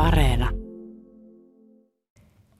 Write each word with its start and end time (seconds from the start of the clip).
Areena. 0.00 0.48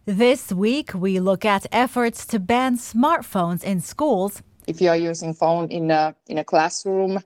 This 0.05 0.53
week 0.53 0.93
we 0.93 1.21
look 1.21 1.45
at 1.45 1.67
efforts 1.73 2.27
to 2.27 2.39
ban 2.39 2.77
smartphones 2.77 3.65
in 3.65 3.81
schools. 3.81 4.43
If 4.67 4.81
you 4.81 4.91
are 4.91 4.97
using 4.97 5.33
phone 5.33 5.69
in 5.71 5.91
a 5.91 6.15
in 6.27 6.39
a 6.39 6.45
classroom, 6.45 7.21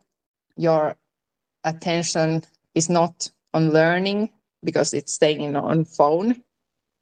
your 0.57 0.97
attention 1.65 2.45
is 2.75 2.89
not 2.89 3.31
on 3.55 3.73
learning 3.73 4.31
because 4.63 4.95
it's 4.95 5.13
staying 5.13 5.57
on 5.57 5.85
phone 5.85 6.43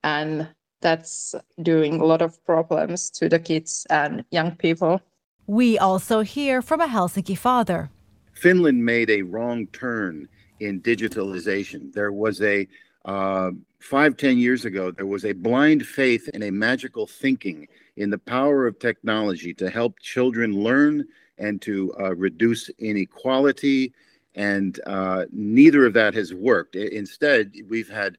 and 0.03 0.49
that's 0.81 1.35
doing 1.61 2.01
a 2.01 2.05
lot 2.05 2.23
of 2.23 2.43
problems 2.45 3.11
to 3.11 3.29
the 3.29 3.39
kids 3.39 3.87
and 3.91 4.25
young 4.31 4.57
people. 4.57 5.01
We 5.47 5.79
also 5.79 6.21
hear 6.23 6.63
from 6.63 6.81
a 6.81 6.87
Helsinki 6.87 7.37
father. 7.37 7.91
Finland 8.33 8.85
made 8.85 9.11
a 9.11 9.23
wrong 9.23 9.67
turn 9.67 10.29
in 10.61 10.81
digitalization. 10.81 11.93
There 11.93 12.13
was 12.13 12.41
a 12.41 12.67
uh, 13.05 13.51
five, 13.81 14.17
ten 14.17 14.39
years 14.39 14.65
ago, 14.65 14.91
there 14.91 15.07
was 15.07 15.25
a 15.25 15.33
blind 15.33 15.87
faith 15.87 16.29
and 16.35 16.45
a 16.45 16.51
magical 16.51 17.07
thinking 17.07 17.67
in 17.97 18.11
the 18.11 18.19
power 18.19 18.67
of 18.67 18.79
technology 18.79 19.53
to 19.55 19.69
help 19.69 19.99
children 20.01 20.63
learn 20.63 21.05
and 21.39 21.61
to 21.63 21.95
uh, 22.01 22.15
reduce 22.15 22.69
inequality. 22.79 23.93
And 24.35 24.81
uh, 24.87 25.27
neither 25.33 25.85
of 25.85 25.93
that 25.95 26.15
has 26.15 26.33
worked. 26.33 26.77
Instead, 26.77 27.53
we've 27.69 27.91
had 27.91 28.17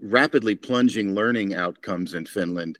rapidly 0.00 0.54
plunging 0.54 1.14
learning 1.14 1.54
outcomes 1.54 2.14
in 2.14 2.26
Finland. 2.26 2.78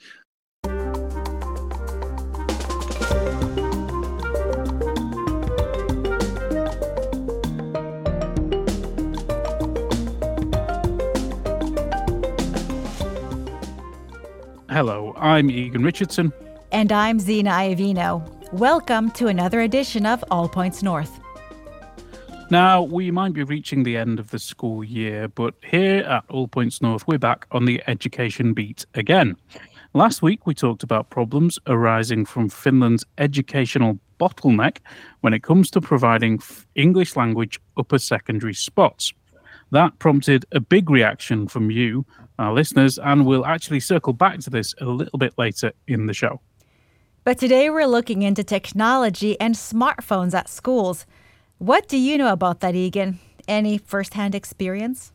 Hello, 14.75 15.15
I'm 15.17 15.53
Egan 15.53 15.85
Richardson. 15.85 16.33
And 16.73 16.91
I'm 16.91 17.21
Zena 17.21 17.51
Iovino. 17.51 18.29
Welcome 18.53 19.13
to 19.13 19.29
another 19.29 19.61
edition 19.61 20.05
of 20.05 20.25
All 20.33 20.49
Points 20.49 20.83
North. 20.83 21.21
Now, 22.51 22.83
we 22.83 23.13
might 23.13 23.35
be 23.35 23.45
reaching 23.45 23.85
the 23.85 23.97
end 23.97 24.19
of 24.19 24.33
the 24.33 24.41
school 24.41 24.83
year, 24.83 25.29
but 25.29 25.55
here 25.65 26.03
at 26.03 26.25
All 26.29 26.49
Points 26.49 26.83
North, 26.83 27.07
we're 27.07 27.19
back 27.21 27.47
on 27.53 27.67
the 27.67 27.85
education 27.87 28.53
beat 28.53 28.85
again. 28.95 29.37
Last 29.93 30.23
week, 30.23 30.45
we 30.45 30.55
talked 30.55 30.83
about 30.83 31.09
problems 31.09 31.57
arising 31.69 32.25
from 32.25 32.49
Finland's 32.49 33.05
educational 33.17 34.01
bottleneck 34.19 34.79
when 35.21 35.35
it 35.35 35.45
comes 35.45 35.71
to 35.71 35.81
providing 35.81 36.43
English 36.75 37.15
language 37.15 37.61
upper 37.77 38.01
secondary 38.01 38.55
spots. 38.55 39.13
That 39.71 40.01
prompted 40.01 40.45
a 40.51 40.59
big 40.59 40.91
reaction 40.91 41.47
from 41.47 41.71
you, 41.71 42.07
our 42.39 42.53
listeners, 42.53 42.99
and 42.99 43.27
we'll 43.27 43.47
actually 43.47 43.81
circle 43.81 44.13
back 44.13 44.41
to 44.41 44.51
this 44.51 44.75
a 44.81 44.87
little 44.87 45.19
bit 45.19 45.35
later 45.39 45.73
in 45.87 46.07
the 46.07 46.15
show. 46.15 46.41
But 47.25 47.39
today 47.39 47.71
we're 47.71 47.87
looking 47.87 48.23
into 48.23 48.45
technology 48.45 49.41
and 49.41 49.55
smartphones 49.55 50.35
at 50.35 50.49
schools. 50.49 51.07
What 51.59 51.89
do 51.89 51.97
you 51.97 52.19
know 52.19 52.33
about 52.33 52.61
that, 52.61 52.75
Egan? 52.75 53.19
Any 53.49 53.79
firsthand 53.79 54.35
experience? 54.35 55.13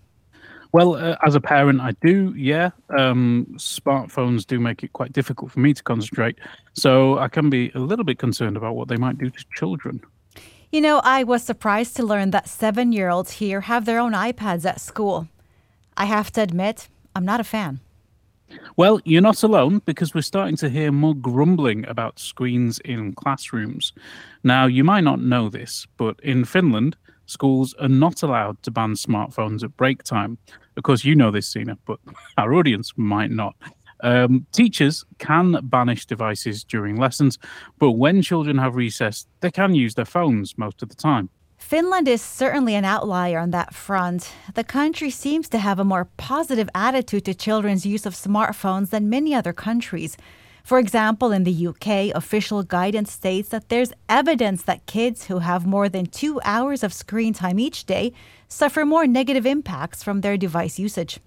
Well, 0.72 0.95
uh, 0.95 1.16
as 1.25 1.34
a 1.34 1.42
parent, 1.42 1.81
I 1.81 1.92
do, 2.03 2.34
yeah. 2.38 2.70
Um, 2.97 3.47
smartphones 3.56 4.45
do 4.45 4.59
make 4.59 4.84
it 4.84 4.94
quite 4.94 5.14
difficult 5.14 5.52
for 5.52 5.59
me 5.59 5.73
to 5.73 5.84
concentrate. 5.84 6.38
So 6.73 7.17
I 7.17 7.28
can 7.28 7.50
be 7.50 7.72
a 7.73 7.80
little 7.80 8.06
bit 8.06 8.20
concerned 8.20 8.56
about 8.56 8.75
what 8.75 8.88
they 8.88 8.97
might 8.97 9.17
do 9.17 9.30
to 9.30 9.45
children. 9.56 10.02
You 10.72 10.81
know, 10.81 11.02
I 11.03 11.23
was 11.23 11.44
surprised 11.44 11.95
to 11.95 12.03
learn 12.03 12.30
that 12.31 12.47
seven 12.47 12.92
year 12.92 13.09
olds 13.09 13.31
here 13.31 13.62
have 13.62 13.86
their 13.86 14.00
own 14.00 14.14
iPads 14.14 14.66
at 14.66 14.80
school. 14.80 15.28
I 15.97 16.06
have 16.06 16.31
to 16.34 16.42
admit, 16.42 16.88
I'm 17.15 17.25
not 17.25 17.39
a 17.39 17.43
fan. 17.43 17.79
Well, 18.77 18.99
you're 19.05 19.21
not 19.21 19.43
alone 19.43 19.81
because 19.85 20.13
we're 20.13 20.21
starting 20.21 20.55
to 20.57 20.69
hear 20.69 20.91
more 20.91 21.16
grumbling 21.16 21.88
about 21.88 22.19
screens 22.19 22.79
in 22.79 23.13
classrooms. 23.13 23.94
Now, 24.44 24.66
you 24.66 24.84
might 24.84 25.03
not 25.03 25.22
know 25.22 25.50
this, 25.50 25.85
but 25.97 26.19
in 26.23 26.45
Finland, 26.45 26.95
schools 27.25 27.75
are 27.75 27.89
not 27.89 28.23
allowed 28.23 28.61
to 28.63 28.72
ban 28.72 28.94
smartphones 28.94 29.63
at 29.63 29.75
break 29.78 30.03
time. 30.03 30.38
Of 30.78 30.84
course, 30.84 31.03
you 31.06 31.16
know 31.16 31.31
this, 31.31 31.51
Zena, 31.51 31.78
but 31.85 32.00
our 32.38 32.53
audience 32.53 32.94
might 32.97 33.31
not. 33.31 33.55
Um, 34.01 34.45
teachers 34.53 35.03
can 35.17 35.57
banish 35.63 36.05
devices 36.05 36.63
during 36.63 36.95
lessons, 36.95 37.38
but 37.79 37.91
when 37.91 38.22
children 38.22 38.57
have 38.57 38.75
recess, 38.75 39.28
they 39.41 39.51
can 39.51 39.75
use 39.75 39.95
their 39.95 40.05
phones 40.05 40.57
most 40.57 40.81
of 40.81 40.89
the 40.89 40.95
time. 40.95 41.29
Finland 41.59 42.08
is 42.08 42.22
certainly 42.22 42.74
an 42.74 42.86
outlier 42.86 43.38
on 43.38 43.52
that 43.52 43.75
front. 43.75 44.31
The 44.56 44.64
country 44.64 45.12
seems 45.12 45.47
to 45.50 45.59
have 45.59 45.78
a 45.78 45.84
more 45.84 46.06
positive 46.18 46.70
attitude 46.74 47.25
to 47.25 47.34
children's 47.36 47.86
use 47.86 48.06
of 48.06 48.16
smartphones 48.16 48.90
than 48.90 49.09
many 49.09 49.36
other 49.36 49.53
countries. 49.53 50.18
For 50.64 50.80
example, 50.80 51.31
in 51.31 51.44
the 51.44 51.68
UK, 51.68 52.16
official 52.16 52.64
guidance 52.64 53.12
states 53.12 53.50
that 53.50 53.70
there's 53.70 53.94
evidence 54.08 54.64
that 54.64 54.86
kids 54.86 55.25
who 55.25 55.40
have 55.40 55.68
more 55.68 55.90
than 55.90 56.06
two 56.06 56.40
hours 56.44 56.84
of 56.84 56.94
screen 56.94 57.34
time 57.34 57.59
each 57.59 57.86
day 57.86 58.14
suffer 58.47 58.86
more 58.86 59.06
negative 59.06 59.46
impacts 59.46 60.02
from 60.02 60.22
their 60.22 60.38
device 60.38 60.80
usage. 60.80 61.20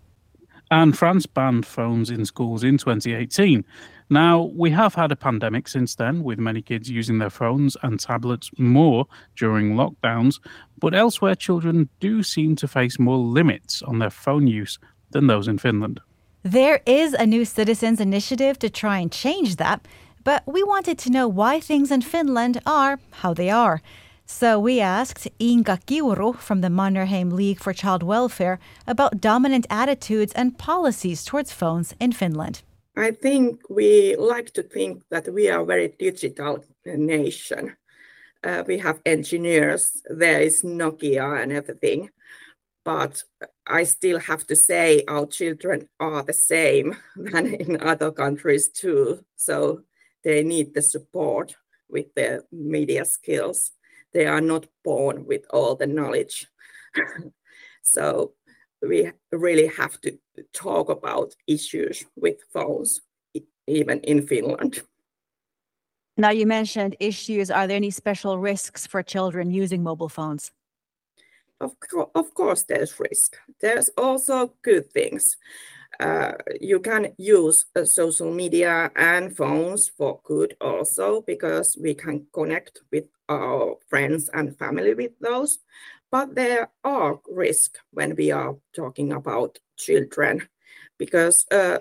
And 0.73 0.97
France 0.97 1.27
banned 1.27 1.67
phones 1.67 2.09
in 2.09 2.25
schools 2.25 2.65
in 2.65 2.79
2018. 2.79 3.63
Now, 4.09 4.51
we 4.57 4.71
have 4.71 4.95
had 4.95 5.13
a 5.13 5.17
pandemic 5.17 5.69
since 5.69 5.97
then, 5.97 6.25
with 6.25 6.39
many 6.39 6.63
kids 6.63 6.89
using 6.89 7.19
their 7.19 7.29
phones 7.29 7.77
and 7.83 8.01
tablets 8.01 8.51
more 8.57 9.05
during 9.37 9.75
lockdowns, 9.75 10.41
but 10.79 10.95
elsewhere, 10.95 11.35
children 11.35 11.91
do 12.01 12.23
seem 12.23 12.57
to 12.57 12.67
face 12.67 12.99
more 12.99 13.19
limits 13.19 13.83
on 13.83 13.99
their 13.99 14.09
phone 14.09 14.47
use 14.47 14.79
than 15.11 15.27
those 15.27 15.47
in 15.47 15.59
Finland. 15.59 16.01
There 16.43 16.81
is 16.87 17.13
a 17.13 17.27
new 17.27 17.45
citizens 17.45 18.01
initiative 18.01 18.59
to 18.61 18.71
try 18.71 18.97
and 18.99 19.13
change 19.13 19.57
that, 19.57 19.87
but 20.25 20.43
we 20.47 20.63
wanted 20.63 20.97
to 21.01 21.11
know 21.11 21.29
why 21.29 21.61
things 21.61 21.91
in 21.91 22.01
Finland 22.01 22.63
are 22.65 22.99
how 23.11 23.35
they 23.35 23.51
are. 23.51 23.83
So 24.33 24.59
we 24.59 24.81
asked 24.81 25.29
Inga 25.39 25.81
Kiuru 25.87 26.35
from 26.39 26.63
the 26.63 26.71
Mannerheim 26.71 27.31
League 27.33 27.61
for 27.61 27.75
Child 27.75 28.03
Welfare 28.03 28.59
about 28.87 29.21
dominant 29.21 29.67
attitudes 29.69 30.33
and 30.33 30.57
policies 30.57 31.23
towards 31.23 31.53
phones 31.53 31.95
in 32.01 32.13
Finland. 32.13 32.63
I 32.97 33.11
think 33.11 33.61
we 33.69 34.17
like 34.17 34.53
to 34.55 34.63
think 34.63 35.03
that 35.11 35.29
we 35.29 35.51
are 35.51 35.61
a 35.61 35.67
very 35.67 35.89
digital 35.99 36.65
nation. 36.87 37.77
Uh, 38.43 38.65
we 38.67 38.79
have 38.79 39.01
engineers, 39.05 40.03
there 40.09 40.41
is 40.41 40.63
Nokia 40.63 41.43
and 41.43 41.53
everything. 41.53 42.09
But 42.85 43.23
I 43.67 43.85
still 43.85 44.19
have 44.19 44.47
to 44.47 44.57
say 44.57 45.05
our 45.09 45.27
children 45.27 45.89
are 46.01 46.23
the 46.23 46.33
same 46.33 46.97
than 47.17 47.55
in 47.55 47.83
other 47.83 48.11
countries 48.11 48.69
too. 48.71 49.25
So 49.37 49.83
they 50.25 50.43
need 50.43 50.73
the 50.73 50.83
support 50.83 51.55
with 51.91 52.15
their 52.15 52.45
media 52.51 53.05
skills 53.05 53.73
they 54.13 54.27
are 54.27 54.41
not 54.41 54.67
born 54.85 55.27
with 55.27 55.43
all 55.51 55.75
the 55.75 55.87
knowledge. 55.87 56.47
so 57.83 58.33
we 58.81 59.11
really 59.31 59.67
have 59.67 60.01
to 60.01 60.19
talk 60.53 60.89
about 60.89 61.35
issues 61.47 62.05
with 62.17 62.37
phones, 62.53 63.01
even 63.67 64.01
in 64.01 64.27
Finland. 64.27 64.83
Now, 66.17 66.31
you 66.31 66.47
mentioned 66.47 66.97
issues. 67.01 67.51
Are 67.51 67.67
there 67.67 67.77
any 67.77 67.91
special 67.91 68.39
risks 68.39 68.87
for 68.87 69.03
children 69.03 69.51
using 69.51 69.83
mobile 69.83 70.11
phones? 70.11 70.53
Of, 71.61 71.73
co- 71.81 72.11
of 72.15 72.35
course, 72.35 72.65
there's 72.65 72.99
risk. 73.01 73.37
There's 73.61 73.89
also 73.97 74.55
good 74.63 74.91
things. 74.93 75.37
Uh, 76.01 76.33
you 76.61 76.81
can 76.81 77.15
use 77.19 77.67
uh, 77.77 77.85
social 77.85 78.33
media 78.33 78.91
and 78.97 79.37
phones 79.37 79.89
for 79.89 80.21
good 80.25 80.57
also 80.61 81.23
because 81.23 81.79
we 81.81 81.95
can 81.95 82.27
connect 82.33 82.81
with 82.91 83.05
friends 83.89 84.31
and 84.33 84.57
family 84.59 84.95
with 84.95 85.19
those. 85.21 85.59
But 86.11 86.35
there 86.35 86.71
are 86.85 87.21
risks 87.29 87.81
when 87.91 88.15
we 88.17 88.31
are 88.31 88.57
talking 88.75 89.13
about 89.13 89.59
children 89.77 90.49
because 90.99 91.47
uh, 91.51 91.79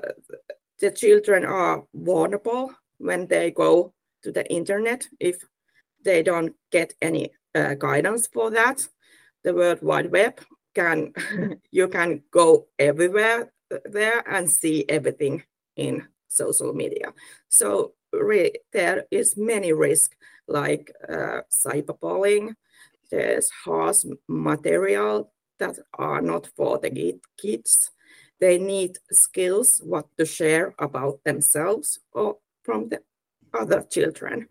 the 0.80 0.92
children 0.92 1.46
are 1.46 1.84
vulnerable 1.94 2.74
when 2.98 3.28
they 3.28 3.52
go 3.52 3.94
to 4.24 4.32
the 4.32 4.50
internet 4.52 5.08
if 5.20 5.38
they 6.04 6.24
don't 6.24 6.56
get 6.72 6.94
any 7.02 7.32
uh, 7.56 7.74
guidance 7.76 8.28
for 8.28 8.50
that. 8.52 8.88
The 9.44 9.54
World 9.54 9.82
Wide 9.82 10.12
Web 10.12 10.40
can 10.74 11.14
you 11.72 11.88
can 11.88 12.24
go 12.32 12.68
everywhere 12.80 13.52
there 13.86 14.24
and 14.28 14.50
see 14.50 14.86
everything 14.88 15.44
in 15.76 16.08
social 16.28 16.74
media. 16.74 17.14
So 17.50 17.94
there 18.12 19.06
is 19.12 19.38
many 19.38 19.74
risks 19.74 20.16
like 20.48 20.92
uh, 21.08 21.42
cyberbullying. 21.50 22.56
There's 23.10 23.50
harsh 23.66 24.06
material 24.28 25.32
that 25.60 25.78
are 25.94 26.22
not 26.22 26.48
for 26.56 26.80
the 26.80 27.20
kids. 27.38 27.92
They 28.40 28.58
need 28.58 28.98
skills 29.12 29.82
what 29.84 30.08
to 30.18 30.26
share 30.26 30.74
about 30.80 31.24
themselves 31.24 32.00
or 32.12 32.38
from 32.64 32.90
the 32.90 33.02
other 33.54 33.84
children. 33.84 34.48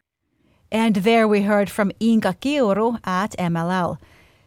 And 0.71 0.97
there 0.97 1.27
we 1.27 1.43
heard 1.43 1.69
from 1.69 1.91
Inka 2.01 2.37
Kiuru 2.39 3.01
at 3.05 3.33
MLL. 3.39 3.99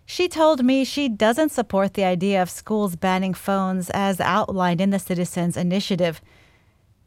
She 0.05 0.27
told 0.27 0.63
me 0.63 0.83
she 0.83 1.09
doesn't 1.09 1.51
support 1.51 1.93
the 1.93 2.05
idea 2.05 2.41
of 2.41 2.49
schools 2.49 2.95
banning 2.95 3.33
phones 3.33 3.89
as 3.89 4.19
outlined 4.21 4.81
in 4.81 4.91
the 4.91 4.99
Citizens 4.99 5.57
Initiative. 5.57 6.21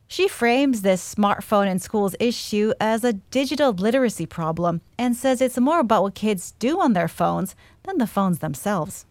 She 0.08 0.28
frames 0.28 0.82
this 0.82 1.14
smartphone 1.14 1.68
in 1.68 1.78
schools 1.80 2.14
issue 2.20 2.72
as 2.80 3.02
a 3.02 3.14
digital 3.14 3.72
literacy 3.72 4.26
problem 4.26 4.80
and 4.96 5.16
says 5.16 5.40
it's 5.40 5.58
more 5.58 5.80
about 5.80 6.02
what 6.02 6.14
kids 6.14 6.52
do 6.58 6.80
on 6.80 6.92
their 6.92 7.08
phones 7.08 7.56
than 7.82 7.98
the 7.98 8.06
phones 8.06 8.38
themselves. 8.38 9.04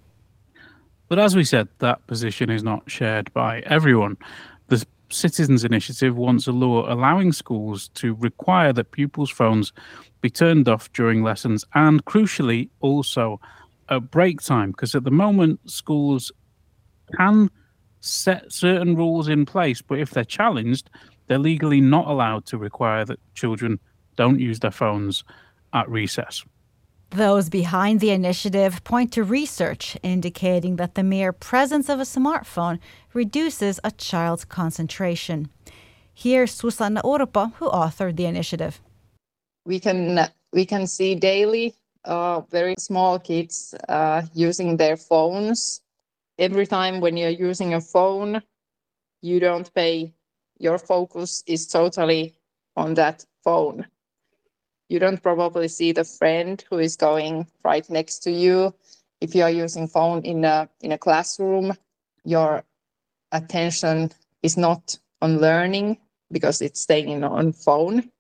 But 1.08 1.20
as 1.20 1.36
we 1.36 1.44
said, 1.44 1.68
that 1.80 2.06
position 2.08 2.50
is 2.50 2.64
not 2.64 2.90
shared 2.90 3.32
by 3.34 3.60
everyone. 3.62 4.18
The 4.70 4.86
Citizens 5.10 5.64
Initiative 5.64 6.16
wants 6.16 6.48
a 6.48 6.52
law 6.52 6.92
allowing 6.92 7.32
schools 7.32 7.90
to 7.96 8.16
require 8.16 8.74
that 8.74 8.92
pupils' 8.92 9.30
phones 9.30 9.74
be 10.22 10.30
turned 10.30 10.68
off 10.68 10.92
during 10.94 11.22
lessons 11.22 11.64
and, 11.76 12.04
crucially, 12.06 12.70
also 12.80 13.40
at 13.90 14.10
break 14.10 14.42
time. 14.42 14.72
Because 14.72 14.96
at 14.96 15.04
the 15.04 15.12
moment, 15.12 15.60
schools 15.70 16.32
can 17.18 17.52
set 18.06 18.52
certain 18.52 18.96
rules 18.96 19.28
in 19.28 19.46
place, 19.46 19.82
but 19.82 20.00
if 20.00 20.12
they're 20.12 20.24
challenged, 20.24 20.90
they're 21.28 21.40
legally 21.40 21.82
not 21.82 22.08
allowed 22.08 22.46
to 22.48 22.58
require 22.58 23.06
that 23.06 23.20
children 23.34 23.80
don't 24.16 24.40
use 24.40 24.60
their 24.60 24.72
phones 24.72 25.24
at 25.74 25.90
recess. 25.90 26.46
Those 27.12 27.50
behind 27.50 28.00
the 28.00 28.12
initiative 28.12 28.84
point 28.84 29.12
to 29.14 29.24
research 29.24 29.98
indicating 30.04 30.76
that 30.78 30.96
the 30.96 31.04
mere 31.04 31.32
presence 31.32 31.88
of 31.90 32.00
a 32.00 32.04
smartphone 32.04 32.80
reduces 33.14 33.80
a 33.84 33.92
child's 33.92 34.46
concentration. 34.46 35.50
Here's 36.14 36.52
Susanna 36.52 37.02
Urpo, 37.04 37.54
who 37.56 37.70
authored 37.70 38.16
the 38.16 38.26
initiative. 38.26 38.82
We 39.66 39.80
can 39.80 40.28
we 40.54 40.66
can 40.66 40.88
see 40.88 41.16
daily 41.16 41.74
uh, 42.06 42.42
very 42.52 42.76
small 42.78 43.20
kids 43.20 43.74
uh, 43.90 44.22
using 44.34 44.78
their 44.78 44.96
phones 44.96 45.82
every 46.38 46.68
time 46.68 47.02
when 47.02 47.18
you're 47.18 47.30
using 47.30 47.74
a 47.74 47.82
phone, 47.82 48.42
you 49.22 49.40
don't 49.40 49.74
pay, 49.74 50.14
your 50.58 50.78
focus 50.78 51.44
is 51.48 51.68
totally 51.68 52.36
on 52.76 52.94
that 52.96 53.26
phone. 53.44 53.88
You 54.90 55.00
don't 55.00 55.22
probably 55.22 55.68
see 55.68 55.92
the 55.92 56.04
friend 56.04 56.64
who 56.70 56.80
is 56.80 56.96
going 56.96 57.48
right 57.64 57.90
next 57.90 58.20
to 58.20 58.32
you. 58.32 58.74
If 59.20 59.34
you 59.34 59.44
are 59.44 59.50
using 59.50 59.88
phone 59.88 60.22
in 60.24 60.46
a 60.46 60.70
in 60.82 60.92
a 60.92 60.98
classroom, 60.98 61.74
your 62.24 62.64
attention 63.32 64.12
is 64.44 64.58
not 64.58 64.98
on 65.22 65.40
learning 65.40 65.98
because 66.32 66.62
it's 66.62 66.82
staying 66.82 67.24
on 67.24 67.54
phone. 67.54 68.12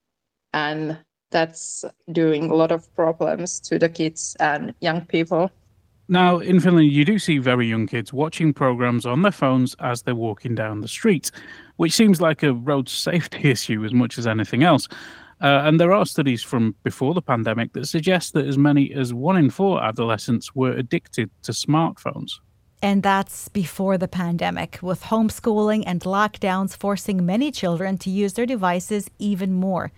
And 0.53 0.97
that's 1.31 1.85
doing 2.11 2.49
a 2.49 2.55
lot 2.55 2.71
of 2.71 2.93
problems 2.95 3.59
to 3.61 3.77
the 3.77 3.89
kids 3.89 4.35
and 4.39 4.73
young 4.79 5.05
people. 5.05 5.51
Now, 6.07 6.37
in 6.37 6.59
Finland, 6.59 6.91
you 6.91 7.03
do 7.03 7.17
see 7.17 7.39
very 7.39 7.67
young 7.67 7.87
kids 7.87 8.13
watching 8.13 8.53
programs 8.53 9.05
on 9.05 9.23
their 9.23 9.31
phones 9.31 9.75
as 9.79 10.03
they're 10.03 10.13
walking 10.13 10.53
down 10.53 10.81
the 10.81 10.87
street, 10.87 11.31
which 11.77 11.93
seems 11.93 12.21
like 12.21 12.43
a 12.43 12.53
road 12.53 12.87
safety 13.07 13.49
issue 13.49 13.83
as 13.83 13.93
much 13.93 14.17
as 14.17 14.27
anything 14.27 14.63
else. 14.63 14.87
Uh, 15.41 15.63
and 15.65 15.79
there 15.79 15.91
are 15.91 16.05
studies 16.05 16.43
from 16.43 16.75
before 16.83 17.13
the 17.13 17.21
pandemic 17.21 17.73
that 17.73 17.87
suggest 17.87 18.33
that 18.33 18.45
as 18.45 18.57
many 18.57 18.93
as 18.93 19.13
one 19.13 19.35
in 19.35 19.49
four 19.49 19.83
adolescents 19.83 20.55
were 20.55 20.71
addicted 20.71 21.29
to 21.43 21.51
smartphones. 21.51 22.39
And 22.81 23.01
that's 23.03 23.49
before 23.49 23.97
the 23.97 24.07
pandemic, 24.07 24.79
with 24.81 25.03
homeschooling 25.03 25.83
and 25.87 26.01
lockdowns 26.01 26.77
forcing 26.77 27.25
many 27.25 27.51
children 27.51 27.97
to 27.99 28.09
use 28.09 28.33
their 28.33 28.45
devices 28.45 29.09
even 29.17 29.53
more. 29.53 29.91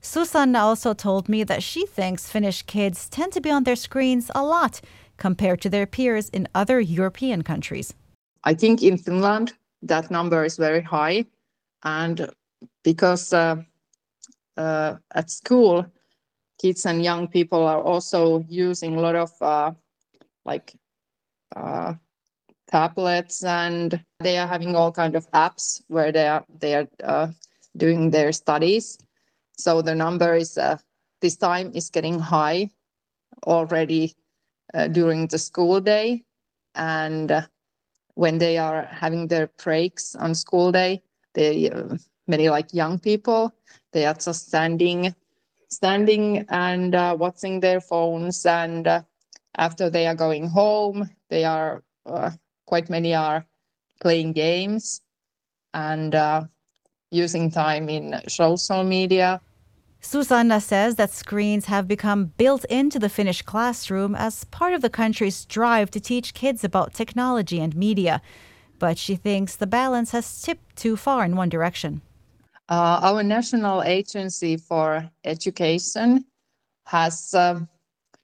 Susanna 0.00 0.60
also 0.60 0.94
told 0.94 1.28
me 1.28 1.44
that 1.44 1.62
she 1.62 1.84
thinks 1.86 2.30
Finnish 2.30 2.62
kids 2.62 3.08
tend 3.08 3.32
to 3.32 3.40
be 3.40 3.50
on 3.50 3.64
their 3.64 3.76
screens 3.76 4.30
a 4.34 4.42
lot 4.42 4.80
compared 5.20 5.60
to 5.60 5.70
their 5.70 5.86
peers 5.86 6.28
in 6.30 6.48
other 6.54 6.80
European 6.80 7.42
countries? 7.42 7.94
I 8.42 8.54
think 8.54 8.82
in 8.82 8.96
Finland, 8.96 9.52
that 9.82 10.10
number 10.10 10.44
is 10.44 10.56
very 10.56 10.82
high. 10.82 11.26
And 11.84 12.28
because 12.82 13.32
uh, 13.32 13.56
uh, 14.56 14.96
at 15.14 15.30
school, 15.30 15.86
kids 16.60 16.86
and 16.86 17.04
young 17.04 17.28
people 17.28 17.66
are 17.66 17.82
also 17.82 18.44
using 18.48 18.96
a 18.96 19.00
lot 19.00 19.14
of 19.14 19.30
uh, 19.40 19.72
like 20.44 20.74
uh, 21.56 21.94
tablets 22.70 23.44
and 23.44 24.02
they 24.20 24.38
are 24.38 24.46
having 24.46 24.76
all 24.76 24.92
kind 24.92 25.16
of 25.16 25.30
apps 25.32 25.82
where 25.88 26.12
they 26.12 26.28
are 26.28 26.44
they 26.60 26.74
are 26.74 26.88
uh, 27.02 27.28
doing 27.76 28.10
their 28.10 28.32
studies 28.32 28.98
so 29.58 29.82
the 29.82 29.94
number 29.94 30.36
is 30.36 30.56
uh, 30.56 30.76
this 31.20 31.36
time 31.36 31.72
is 31.74 31.90
getting 31.90 32.18
high 32.18 32.70
already 33.46 34.14
during 34.92 35.26
the 35.28 35.38
school 35.38 35.80
day 35.80 36.22
and 36.74 37.30
uh, 37.30 37.42
when 38.14 38.38
they 38.38 38.58
are 38.58 38.84
having 38.84 39.26
their 39.28 39.48
breaks 39.62 40.14
on 40.16 40.34
school 40.34 40.72
day 40.72 41.02
they 41.34 41.70
uh, 41.70 41.96
many 42.26 42.48
like 42.48 42.72
young 42.72 42.98
people 42.98 43.52
they 43.92 44.04
are 44.04 44.14
just 44.14 44.48
standing 44.48 45.14
standing 45.70 46.44
and 46.48 46.94
uh, 46.94 47.16
watching 47.18 47.60
their 47.60 47.80
phones 47.80 48.44
and 48.46 48.86
uh, 48.86 49.02
after 49.56 49.90
they 49.90 50.06
are 50.06 50.14
going 50.14 50.48
home 50.48 51.08
they 51.28 51.44
are 51.44 51.82
quite 52.66 52.88
many 52.88 53.14
are 53.14 53.44
playing 54.00 54.32
games 54.32 55.02
and 55.74 56.14
using 57.10 57.50
time 57.50 57.88
in 57.88 58.20
social 58.28 58.84
media 58.84 59.40
Susanna 60.00 60.60
says 60.60 60.94
that 60.96 61.10
screens 61.10 61.66
have 61.66 61.86
become 61.86 62.32
built 62.38 62.64
into 62.66 62.98
the 62.98 63.10
Finnish 63.10 63.42
classroom 63.42 64.14
as 64.14 64.44
part 64.44 64.72
of 64.72 64.80
the 64.80 64.88
country's 64.88 65.44
drive 65.44 65.90
to 65.90 66.00
teach 66.00 66.32
kids 66.32 66.64
about 66.64 66.94
technology 66.94 67.60
and 67.60 67.76
media. 67.76 68.22
But 68.78 68.96
she 68.96 69.14
thinks 69.14 69.56
the 69.56 69.66
balance 69.66 70.12
has 70.12 70.42
tipped 70.42 70.76
too 70.76 70.96
far 70.96 71.24
in 71.24 71.36
one 71.36 71.50
direction. 71.50 72.00
Uh, 72.68 73.00
our 73.02 73.22
National 73.22 73.82
Agency 73.82 74.56
for 74.56 75.10
Education 75.24 76.24
has 76.86 77.34
uh, 77.34 77.60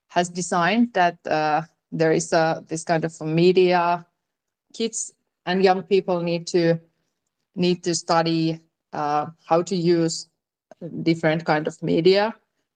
has 0.09 0.31
designed 0.31 0.95
that 0.95 1.19
uh, 1.27 1.63
there 1.93 2.13
is 2.13 2.33
a 2.33 2.65
this 2.69 2.85
kind 2.85 3.05
of 3.05 3.21
media. 3.21 4.07
Kids 4.73 5.13
and 5.45 5.63
young 5.63 5.83
people 5.83 6.23
need 6.23 6.47
to 6.47 6.81
need 7.55 7.83
to 7.85 7.95
study 7.95 8.61
uh, 8.93 9.27
how 9.45 9.63
to 9.63 9.77
use 9.77 10.29
different 11.03 11.45
kind 11.45 11.67
of 11.67 11.83
media. 11.83 12.35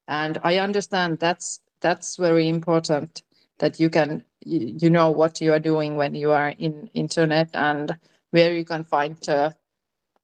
And 0.09 0.39
i 0.43 0.59
understand 0.59 1.19
that's 1.21 1.61
that's 1.81 2.17
very 2.17 2.49
important 2.49 3.23
that 3.59 3.79
you 3.79 3.91
can 3.91 4.25
you, 4.45 4.75
you 4.81 4.91
know 4.91 5.11
what 5.11 5.41
you 5.41 5.53
are 5.53 5.61
doing 5.61 5.97
when 5.97 6.15
you 6.15 6.33
are 6.33 6.51
in 6.59 6.91
internet 6.95 7.51
and 7.55 7.97
where 8.31 8.55
you 8.55 8.65
can 8.65 8.85
find 8.85 9.17
uh, 9.29 9.51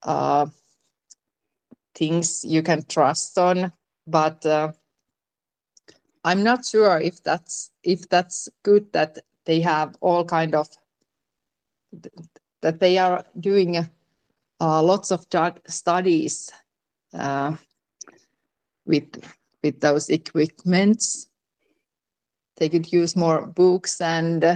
uh, 0.03 0.47
things 1.95 2.43
you 2.43 2.61
can 2.63 2.83
trust 2.85 3.37
on. 3.37 3.71
But 4.07 4.45
uh, 4.45 4.71
i'm 6.27 6.43
not 6.43 6.65
sure 6.65 6.99
if 6.99 7.23
that's 7.23 7.71
if 7.83 8.07
that's 8.09 8.49
good 8.63 8.91
that 8.93 9.19
they 9.45 9.61
have 9.61 9.95
all 10.01 10.25
kind 10.25 10.55
of 10.55 10.67
that 12.61 12.79
they 12.79 12.97
are 12.97 13.23
doing 13.39 13.77
uh, 14.59 14.83
lots 14.83 15.11
of 15.11 15.25
studies 15.67 16.51
uh, 17.13 17.55
with 18.87 19.23
with 19.63 19.79
those 19.81 20.09
equipments. 20.09 21.27
They 22.57 22.69
could 22.69 22.91
use 22.91 23.15
more 23.15 23.45
books 23.45 24.01
and 24.01 24.43
uh, 24.43 24.55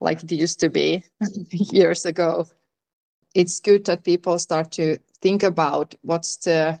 like 0.00 0.22
it 0.22 0.32
used 0.32 0.60
to 0.60 0.70
be 0.70 1.04
years 1.50 2.04
ago. 2.04 2.46
It's 3.34 3.60
good 3.60 3.84
that 3.86 4.04
people 4.04 4.38
start 4.38 4.72
to 4.72 4.98
think 5.20 5.42
about 5.42 5.94
what's 6.02 6.36
the 6.36 6.80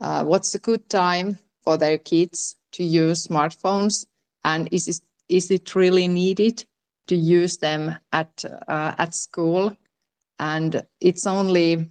uh, 0.00 0.24
what's 0.24 0.54
a 0.54 0.58
good 0.58 0.88
time 0.88 1.38
for 1.62 1.76
their 1.76 1.98
kids 1.98 2.56
to 2.72 2.84
use 2.84 3.26
smartphones 3.26 4.06
and 4.44 4.68
is 4.72 4.88
it, 4.88 5.00
is 5.28 5.50
it 5.50 5.74
really 5.74 6.08
needed 6.08 6.64
to 7.06 7.16
use 7.16 7.58
them 7.58 7.94
at 8.12 8.44
uh, 8.68 8.94
at 8.98 9.14
school 9.14 9.76
and 10.38 10.82
it's 11.00 11.26
only 11.26 11.90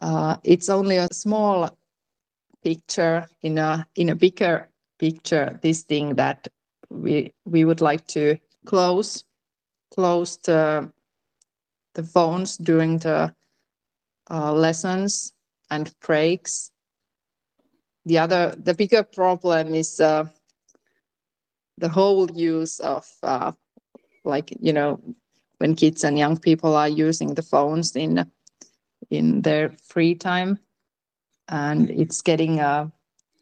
uh, 0.00 0.36
it's 0.44 0.68
only 0.68 0.96
a 0.96 1.08
small 1.12 1.76
picture 2.62 3.26
in 3.42 3.58
a 3.58 3.86
in 3.96 4.08
a 4.08 4.14
bigger 4.14 4.68
picture 4.98 5.58
this 5.62 5.82
thing 5.82 6.14
that 6.14 6.48
we 6.90 7.32
we 7.44 7.64
would 7.64 7.80
like 7.80 8.06
to 8.06 8.36
close 8.66 9.24
close 9.92 10.38
the 10.38 10.90
the 11.94 12.02
phones 12.02 12.56
during 12.56 12.98
the 12.98 13.34
uh, 14.30 14.52
lessons 14.52 15.32
and 15.70 15.92
breaks. 16.00 16.70
The 18.04 18.18
other 18.18 18.54
the 18.56 18.74
bigger 18.74 19.02
problem 19.02 19.74
is 19.74 20.00
uh, 20.00 20.24
the 21.78 21.88
whole 21.88 22.30
use 22.30 22.80
of 22.80 23.06
uh, 23.22 23.52
like 24.24 24.52
you 24.60 24.72
know 24.72 25.00
when 25.58 25.76
kids 25.76 26.04
and 26.04 26.18
young 26.18 26.36
people 26.38 26.74
are 26.74 26.88
using 26.88 27.34
the 27.34 27.42
phones 27.42 27.94
in 27.96 28.30
in 29.10 29.42
their 29.42 29.70
free 29.82 30.14
time 30.14 30.58
and 31.52 31.90
it's 31.90 32.22
getting 32.22 32.58
uh, 32.58 32.88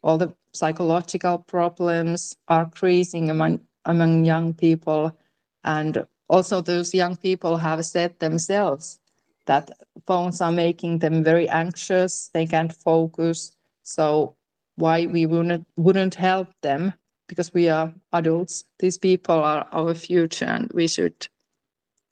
all 0.02 0.18
the 0.18 0.34
psychological 0.52 1.38
problems 1.38 2.36
are 2.48 2.64
increasing 2.64 3.30
among 3.30 3.60
among 3.86 4.24
young 4.24 4.52
people. 4.52 5.16
And 5.64 6.06
also, 6.28 6.60
those 6.60 6.92
young 6.92 7.16
people 7.16 7.56
have 7.56 7.84
said 7.86 8.18
themselves 8.18 8.98
that 9.46 9.70
phones 10.06 10.40
are 10.40 10.52
making 10.52 10.98
them 10.98 11.24
very 11.24 11.48
anxious, 11.48 12.30
they 12.34 12.46
can't 12.46 12.72
focus. 12.72 13.56
So, 13.84 14.36
why 14.76 15.06
we 15.06 15.26
wouldn't, 15.26 15.66
wouldn't 15.76 16.14
help 16.14 16.48
them 16.62 16.94
because 17.28 17.54
we 17.54 17.68
are 17.68 17.92
adults. 18.12 18.64
These 18.80 18.98
people 18.98 19.36
are 19.36 19.66
our 19.72 19.94
future, 19.94 20.46
and 20.46 20.70
we 20.74 20.88
should 20.88 21.28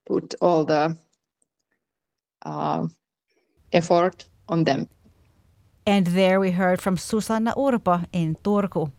put 0.06 0.34
all 0.40 0.64
the 0.64 0.96
uh, 2.42 2.86
effort 3.72 4.26
on 4.48 4.64
them. 4.64 4.88
And 5.88 6.08
there 6.08 6.38
we 6.38 6.50
heard 6.50 6.82
from 6.82 6.98
Susanna 6.98 7.54
Urpo 7.56 8.04
in 8.12 8.36
Turku. 8.44 8.92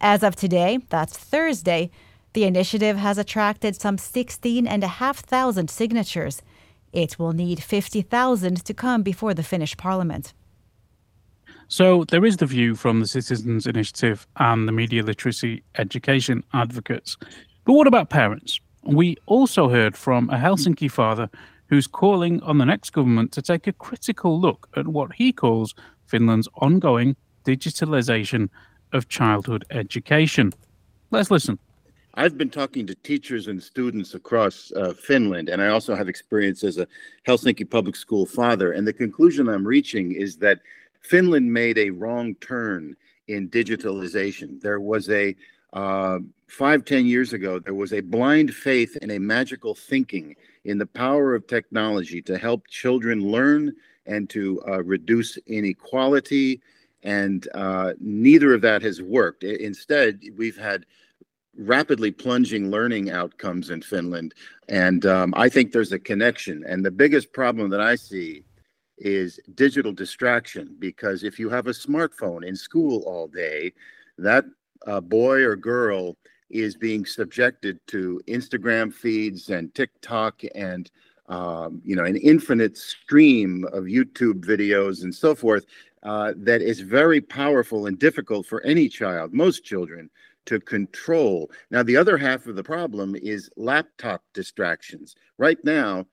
As 0.00 0.24
of 0.24 0.34
today, 0.34 0.80
that's 0.88 1.16
Thursday, 1.16 1.92
the 2.32 2.42
initiative 2.42 2.96
has 2.96 3.18
attracted 3.18 3.80
some 3.80 3.98
16,500 3.98 5.70
signatures. 5.70 6.42
It 6.92 7.20
will 7.20 7.34
need 7.34 7.62
50,000 7.62 8.64
to 8.64 8.74
come 8.74 9.04
before 9.04 9.32
the 9.32 9.44
Finnish 9.44 9.76
parliament. 9.76 10.32
So 11.68 12.02
there 12.02 12.24
is 12.24 12.38
the 12.38 12.46
view 12.46 12.74
from 12.74 12.98
the 12.98 13.06
Citizens 13.06 13.68
Initiative 13.68 14.26
and 14.36 14.66
the 14.66 14.72
media 14.72 15.04
literacy 15.04 15.62
education 15.78 16.42
advocates. 16.52 17.16
But 17.64 17.74
what 17.74 17.86
about 17.86 18.10
parents? 18.10 18.58
We 18.82 19.18
also 19.26 19.68
heard 19.68 19.96
from 19.96 20.28
a 20.30 20.36
Helsinki 20.36 20.90
father 20.90 21.30
who's 21.68 21.86
calling 21.86 22.42
on 22.42 22.58
the 22.58 22.66
next 22.66 22.90
government 22.90 23.30
to 23.32 23.42
take 23.42 23.66
a 23.66 23.72
critical 23.72 24.40
look 24.40 24.68
at 24.76 24.88
what 24.88 25.12
he 25.14 25.32
calls 25.32 25.74
Finland's 26.14 26.48
ongoing 26.62 27.16
digitalization 27.44 28.48
of 28.92 29.08
childhood 29.08 29.64
education. 29.72 30.52
Let's 31.10 31.28
listen. 31.28 31.58
I've 32.14 32.38
been 32.38 32.50
talking 32.50 32.86
to 32.86 32.94
teachers 32.94 33.48
and 33.48 33.60
students 33.60 34.14
across 34.14 34.70
uh, 34.76 34.92
Finland, 34.92 35.48
and 35.48 35.60
I 35.60 35.68
also 35.70 35.96
have 35.96 36.08
experience 36.08 36.62
as 36.62 36.78
a 36.78 36.86
Helsinki 37.26 37.68
public 37.68 37.96
school 37.96 38.26
father. 38.26 38.70
And 38.70 38.86
the 38.86 38.92
conclusion 38.92 39.48
I'm 39.48 39.66
reaching 39.66 40.12
is 40.12 40.36
that 40.36 40.60
Finland 41.00 41.52
made 41.52 41.78
a 41.78 41.90
wrong 41.90 42.36
turn 42.36 42.94
in 43.26 43.48
digitalization. 43.48 44.60
There 44.60 44.78
was 44.78 45.10
a 45.10 45.34
uh, 45.72 46.20
five, 46.46 46.84
ten 46.84 47.06
years 47.06 47.32
ago, 47.32 47.58
there 47.58 47.74
was 47.74 47.92
a 47.92 48.00
blind 48.00 48.54
faith 48.54 48.96
and 49.02 49.10
a 49.10 49.18
magical 49.18 49.74
thinking 49.74 50.36
in 50.64 50.78
the 50.78 50.86
power 50.86 51.34
of 51.34 51.48
technology 51.48 52.22
to 52.22 52.38
help 52.38 52.68
children 52.68 53.18
learn 53.20 53.74
and 54.06 54.28
to 54.30 54.62
uh, 54.66 54.82
reduce 54.82 55.36
inequality. 55.46 56.60
And 57.02 57.46
uh, 57.54 57.92
neither 58.00 58.54
of 58.54 58.62
that 58.62 58.82
has 58.82 59.02
worked. 59.02 59.44
Instead, 59.44 60.20
we've 60.36 60.56
had 60.56 60.86
rapidly 61.56 62.10
plunging 62.10 62.70
learning 62.70 63.10
outcomes 63.10 63.70
in 63.70 63.82
Finland. 63.82 64.34
And 64.68 65.06
um, 65.06 65.34
I 65.36 65.48
think 65.48 65.72
there's 65.72 65.92
a 65.92 65.98
connection. 65.98 66.64
And 66.66 66.84
the 66.84 66.90
biggest 66.90 67.32
problem 67.32 67.70
that 67.70 67.80
I 67.80 67.94
see 67.94 68.44
is 68.98 69.40
digital 69.54 69.92
distraction 69.92 70.76
because 70.78 71.24
if 71.24 71.38
you 71.38 71.48
have 71.50 71.66
a 71.66 71.72
smartphone 71.72 72.44
in 72.44 72.56
school 72.56 73.02
all 73.06 73.26
day, 73.26 73.72
that 74.18 74.44
uh, 74.86 75.00
boy 75.00 75.42
or 75.42 75.56
girl 75.56 76.16
is 76.50 76.76
being 76.76 77.04
subjected 77.04 77.80
to 77.88 78.20
Instagram 78.28 78.92
feeds 78.92 79.50
and 79.50 79.74
TikTok 79.74 80.42
and 80.54 80.90
um, 81.28 81.80
you 81.84 81.96
know 81.96 82.04
an 82.04 82.16
infinite 82.16 82.76
stream 82.76 83.64
of 83.72 83.84
YouTube 83.84 84.44
videos 84.44 85.02
and 85.02 85.14
so 85.14 85.34
forth 85.34 85.66
uh, 86.04 86.34
that 86.36 86.60
is 86.60 86.80
very 86.80 87.20
powerful 87.20 87.86
and 87.86 87.98
difficult 87.98 88.46
for 88.46 88.62
any 88.62 88.88
child, 88.88 89.32
most 89.32 89.64
children, 89.64 90.10
to 90.44 90.60
control. 90.60 91.50
Now, 91.70 91.82
the 91.82 91.96
other 91.96 92.18
half 92.18 92.46
of 92.46 92.56
the 92.56 92.62
problem 92.62 93.16
is 93.16 93.50
laptop 93.56 94.22
distractions. 94.34 95.16
Right 95.38 95.58
now, 95.64 96.04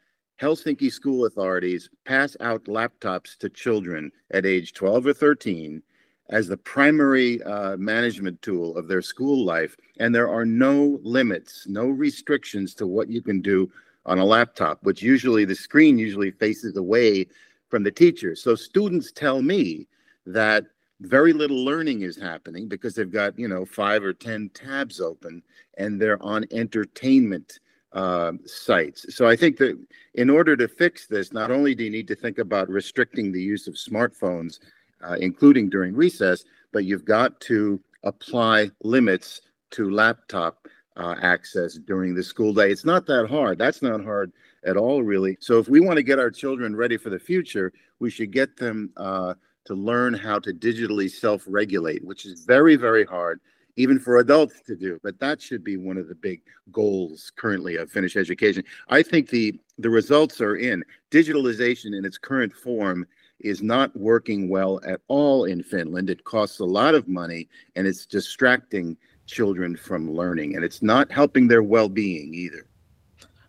Helsinki 0.42 0.92
school 0.92 1.26
authorities 1.26 1.90
pass 2.06 2.38
out 2.40 2.64
laptops 2.66 3.38
to 3.40 3.50
children 3.50 4.12
at 4.32 4.46
age 4.46 4.74
12 4.74 5.08
or 5.08 5.14
13 5.14 5.84
as 6.30 6.48
the 6.48 6.58
primary 6.58 7.44
uh, 7.44 7.76
management 7.76 8.42
tool 8.42 8.78
of 8.78 8.88
their 8.88 9.02
school 9.02 9.46
life. 9.46 9.76
And 10.00 10.16
there 10.16 10.30
are 10.30 10.46
no 10.46 11.00
limits, 11.04 11.66
no 11.68 11.88
restrictions 11.88 12.74
to 12.76 12.88
what 12.88 13.10
you 13.10 13.22
can 13.22 13.42
do 13.42 13.70
on 14.06 14.20
a 14.20 14.26
laptop, 14.26 14.80
which 14.84 15.02
usually 15.02 15.46
the 15.46 15.56
screen 15.56 15.98
usually 15.98 16.32
faces 16.32 16.78
away 16.78 17.28
from 17.70 17.84
the 17.84 17.92
teacher. 17.92 18.36
So 18.36 18.56
students 18.56 19.12
tell 19.12 19.42
me 19.42 19.88
that 20.26 20.66
very 21.02 21.34
little 21.34 21.64
learning 21.64 22.02
is 22.02 22.16
happening 22.16 22.68
because 22.68 22.94
they've 22.94 23.12
got 23.12 23.38
you 23.38 23.48
know 23.48 23.66
five 23.66 24.04
or 24.04 24.14
ten 24.14 24.50
tabs 24.54 25.02
open 25.02 25.42
and 25.78 26.00
they're 26.00 26.22
on 26.22 26.46
entertainment 26.52 27.60
uh, 27.94 28.32
sites 28.46 29.14
so 29.14 29.28
i 29.28 29.36
think 29.36 29.58
that 29.58 29.78
in 30.14 30.30
order 30.30 30.56
to 30.56 30.68
fix 30.68 31.08
this 31.08 31.34
not 31.34 31.52
only 31.52 31.74
do 31.74 31.84
you 31.84 31.90
need 31.90 32.08
to 32.08 32.16
think 32.16 32.38
about 32.38 32.70
restricting 32.70 33.32
the 33.32 33.42
use 33.42 33.68
of 33.68 33.74
smartphones 33.74 34.60
uh, 35.04 35.16
including 35.20 35.70
during 35.70 35.94
recess 35.96 36.46
but 36.72 36.86
you've 36.86 37.06
got 37.06 37.40
to 37.42 37.82
apply 38.04 38.70
limits 38.84 39.42
to 39.72 39.90
laptop 39.90 40.68
uh, 40.98 41.16
access 41.22 41.76
during 41.76 42.14
the 42.14 42.24
school 42.24 42.54
day 42.54 42.70
it's 42.70 42.86
not 42.86 43.06
that 43.06 43.28
hard 43.28 43.58
that's 43.58 43.82
not 43.82 44.04
hard 44.04 44.32
at 44.66 44.78
all 44.78 45.04
really 45.04 45.38
so 45.40 45.58
if 45.58 45.70
we 45.70 45.80
want 45.80 45.96
to 45.96 46.04
get 46.04 46.20
our 46.20 46.30
children 46.30 46.76
ready 46.76 46.98
for 46.98 47.10
the 47.10 47.20
future 47.20 47.72
we 48.00 48.10
should 48.10 48.32
get 48.32 48.58
them 48.58 48.92
uh, 48.98 49.34
to 49.66 49.76
learn 49.76 50.14
how 50.14 50.40
to 50.40 50.54
digitally 50.54 51.10
self 51.10 51.44
regulate, 51.48 52.04
which 52.04 52.26
is 52.26 52.44
very, 52.46 52.76
very 52.76 53.06
hard, 53.06 53.40
even 53.76 54.00
for 54.00 54.18
adults 54.18 54.62
to 54.66 54.76
do. 54.76 55.00
But 55.04 55.20
that 55.20 55.42
should 55.42 55.64
be 55.64 55.78
one 55.78 55.98
of 55.98 56.08
the 56.08 56.16
big 56.16 56.42
goals 56.72 57.32
currently 57.36 57.78
of 57.78 57.92
Finnish 57.92 58.18
education. 58.18 58.64
I 58.90 59.04
think 59.04 59.30
the, 59.30 59.60
the 59.78 59.90
results 59.90 60.42
are 60.42 60.56
in. 60.56 60.84
Digitalization 61.12 61.98
in 61.98 62.06
its 62.06 62.18
current 62.18 62.54
form 62.54 63.06
is 63.40 63.62
not 63.62 63.96
working 63.96 64.50
well 64.50 64.80
at 64.86 65.02
all 65.08 65.46
in 65.46 65.64
Finland. 65.64 66.10
It 66.10 66.24
costs 66.24 66.60
a 66.60 66.66
lot 66.66 66.94
of 66.94 67.08
money 67.08 67.48
and 67.76 67.88
it's 67.88 68.06
distracting 68.06 68.98
children 69.32 69.76
from 69.76 70.12
learning, 70.12 70.56
and 70.56 70.64
it's 70.64 70.82
not 70.82 71.12
helping 71.12 71.48
their 71.48 71.64
well 71.64 71.90
being 71.90 72.34
either. 72.34 72.66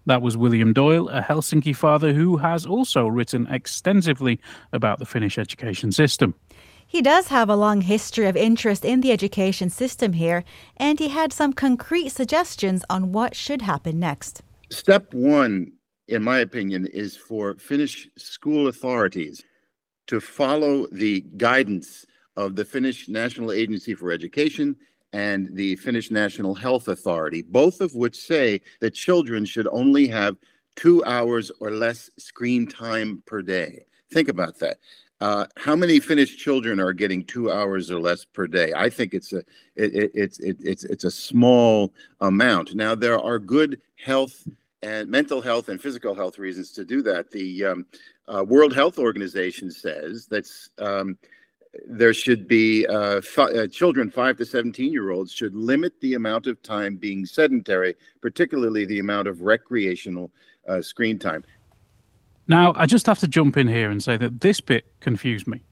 That 0.06 0.22
was 0.22 0.36
William 0.36 0.72
Doyle, 0.72 1.08
a 1.08 1.22
Helsinki 1.22 1.76
father 1.76 2.12
who 2.12 2.36
has 2.38 2.66
also 2.66 3.06
written 3.06 3.46
extensively 3.48 4.40
about 4.72 4.98
the 4.98 5.06
Finnish 5.06 5.38
education 5.38 5.92
system. 5.92 6.34
He 6.86 7.02
does 7.02 7.28
have 7.28 7.48
a 7.48 7.56
long 7.56 7.80
history 7.80 8.26
of 8.26 8.36
interest 8.36 8.84
in 8.84 9.00
the 9.00 9.12
education 9.12 9.70
system 9.70 10.12
here, 10.12 10.44
and 10.76 10.98
he 10.98 11.08
had 11.08 11.32
some 11.32 11.52
concrete 11.52 12.10
suggestions 12.10 12.84
on 12.90 13.12
what 13.12 13.34
should 13.34 13.62
happen 13.62 13.98
next. 13.98 14.42
Step 14.70 15.14
one, 15.14 15.72
in 16.08 16.22
my 16.22 16.38
opinion, 16.40 16.86
is 16.88 17.16
for 17.16 17.54
Finnish 17.54 18.08
school 18.18 18.68
authorities 18.68 19.42
to 20.08 20.20
follow 20.20 20.86
the 20.90 21.20
guidance 21.36 22.04
of 22.36 22.56
the 22.56 22.64
Finnish 22.64 23.08
National 23.08 23.52
Agency 23.52 23.94
for 23.94 24.10
Education 24.10 24.76
and 25.12 25.48
the 25.52 25.76
Finnish 25.76 26.10
National 26.10 26.54
Health 26.54 26.88
Authority, 26.88 27.42
both 27.42 27.80
of 27.80 27.94
which 27.94 28.16
say 28.16 28.60
that 28.80 28.94
children 28.94 29.44
should 29.44 29.68
only 29.68 30.06
have 30.08 30.36
two 30.76 31.04
hours 31.04 31.50
or 31.60 31.70
less 31.70 32.10
screen 32.18 32.66
time 32.66 33.22
per 33.26 33.42
day. 33.42 33.84
Think 34.10 34.28
about 34.28 34.58
that. 34.60 34.78
Uh, 35.20 35.46
how 35.56 35.76
many 35.76 36.00
Finnish 36.00 36.36
children 36.36 36.80
are 36.80 36.92
getting 36.92 37.24
two 37.24 37.50
hours 37.50 37.90
or 37.90 38.00
less 38.00 38.24
per 38.24 38.46
day? 38.46 38.72
I 38.74 38.90
think 38.90 39.14
it's 39.14 39.32
a 39.32 39.38
it, 39.76 39.94
it, 39.94 40.10
it's 40.14 40.40
it, 40.40 40.56
it's 40.60 40.82
it's 40.84 41.04
a 41.04 41.10
small 41.10 41.94
amount. 42.20 42.74
Now 42.74 42.96
there 42.96 43.20
are 43.20 43.38
good 43.38 43.80
health 43.96 44.48
and 44.82 45.08
mental 45.08 45.40
health 45.40 45.68
and 45.68 45.80
physical 45.80 46.14
health 46.14 46.40
reasons 46.40 46.72
to 46.72 46.84
do 46.84 47.02
that. 47.02 47.30
The 47.30 47.64
um, 47.66 47.86
uh, 48.26 48.42
World 48.42 48.74
Health 48.74 48.98
Organization 48.98 49.70
says 49.70 50.26
that's 50.26 50.70
um, 50.78 51.16
there 51.86 52.12
should 52.12 52.46
be 52.46 52.86
uh, 52.86 53.20
uh, 53.38 53.66
children 53.68 54.10
five 54.10 54.36
to 54.38 54.44
17 54.44 54.92
year 54.92 55.10
olds 55.10 55.32
should 55.32 55.54
limit 55.54 56.00
the 56.00 56.14
amount 56.14 56.46
of 56.46 56.62
time 56.62 56.96
being 56.96 57.24
sedentary, 57.24 57.94
particularly 58.20 58.84
the 58.84 58.98
amount 58.98 59.28
of 59.28 59.40
recreational 59.40 60.30
uh, 60.68 60.82
screen 60.82 61.18
time. 61.18 61.44
Now, 62.48 62.72
I 62.76 62.86
just 62.86 63.06
have 63.06 63.18
to 63.20 63.28
jump 63.28 63.56
in 63.56 63.68
here 63.68 63.90
and 63.90 64.02
say 64.02 64.16
that 64.16 64.40
this 64.40 64.60
bit 64.60 64.84
confused 65.00 65.46
me. 65.46 65.62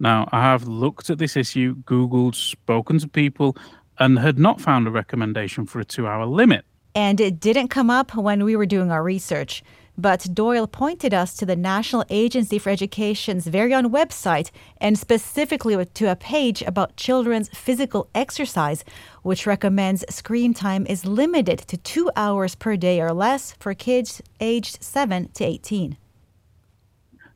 Now, 0.00 0.28
I 0.32 0.42
have 0.42 0.66
looked 0.66 1.10
at 1.10 1.18
this 1.18 1.36
issue, 1.36 1.76
Googled, 1.84 2.34
spoken 2.34 2.98
to 2.98 3.08
people, 3.08 3.56
and 3.98 4.18
had 4.18 4.38
not 4.38 4.60
found 4.60 4.88
a 4.88 4.90
recommendation 4.90 5.66
for 5.66 5.80
a 5.80 5.84
two 5.84 6.06
hour 6.06 6.26
limit. 6.26 6.64
And 6.96 7.20
it 7.20 7.38
didn't 7.40 7.68
come 7.68 7.90
up 7.90 8.14
when 8.14 8.44
we 8.44 8.56
were 8.56 8.66
doing 8.66 8.90
our 8.90 9.02
research. 9.02 9.62
But 9.96 10.26
Doyle 10.34 10.66
pointed 10.66 11.14
us 11.14 11.34
to 11.36 11.46
the 11.46 11.54
National 11.54 12.04
Agency 12.10 12.58
for 12.58 12.70
Education's 12.70 13.46
very 13.46 13.72
own 13.72 13.92
website 13.92 14.50
and 14.78 14.98
specifically 14.98 15.84
to 15.84 16.10
a 16.10 16.16
page 16.16 16.62
about 16.62 16.96
children's 16.96 17.48
physical 17.50 18.08
exercise, 18.12 18.84
which 19.22 19.46
recommends 19.46 20.04
screen 20.12 20.52
time 20.52 20.84
is 20.86 21.06
limited 21.06 21.60
to 21.60 21.76
two 21.76 22.10
hours 22.16 22.56
per 22.56 22.76
day 22.76 23.00
or 23.00 23.12
less 23.12 23.52
for 23.60 23.72
kids 23.72 24.20
aged 24.40 24.82
7 24.82 25.30
to 25.34 25.44
18. 25.44 25.96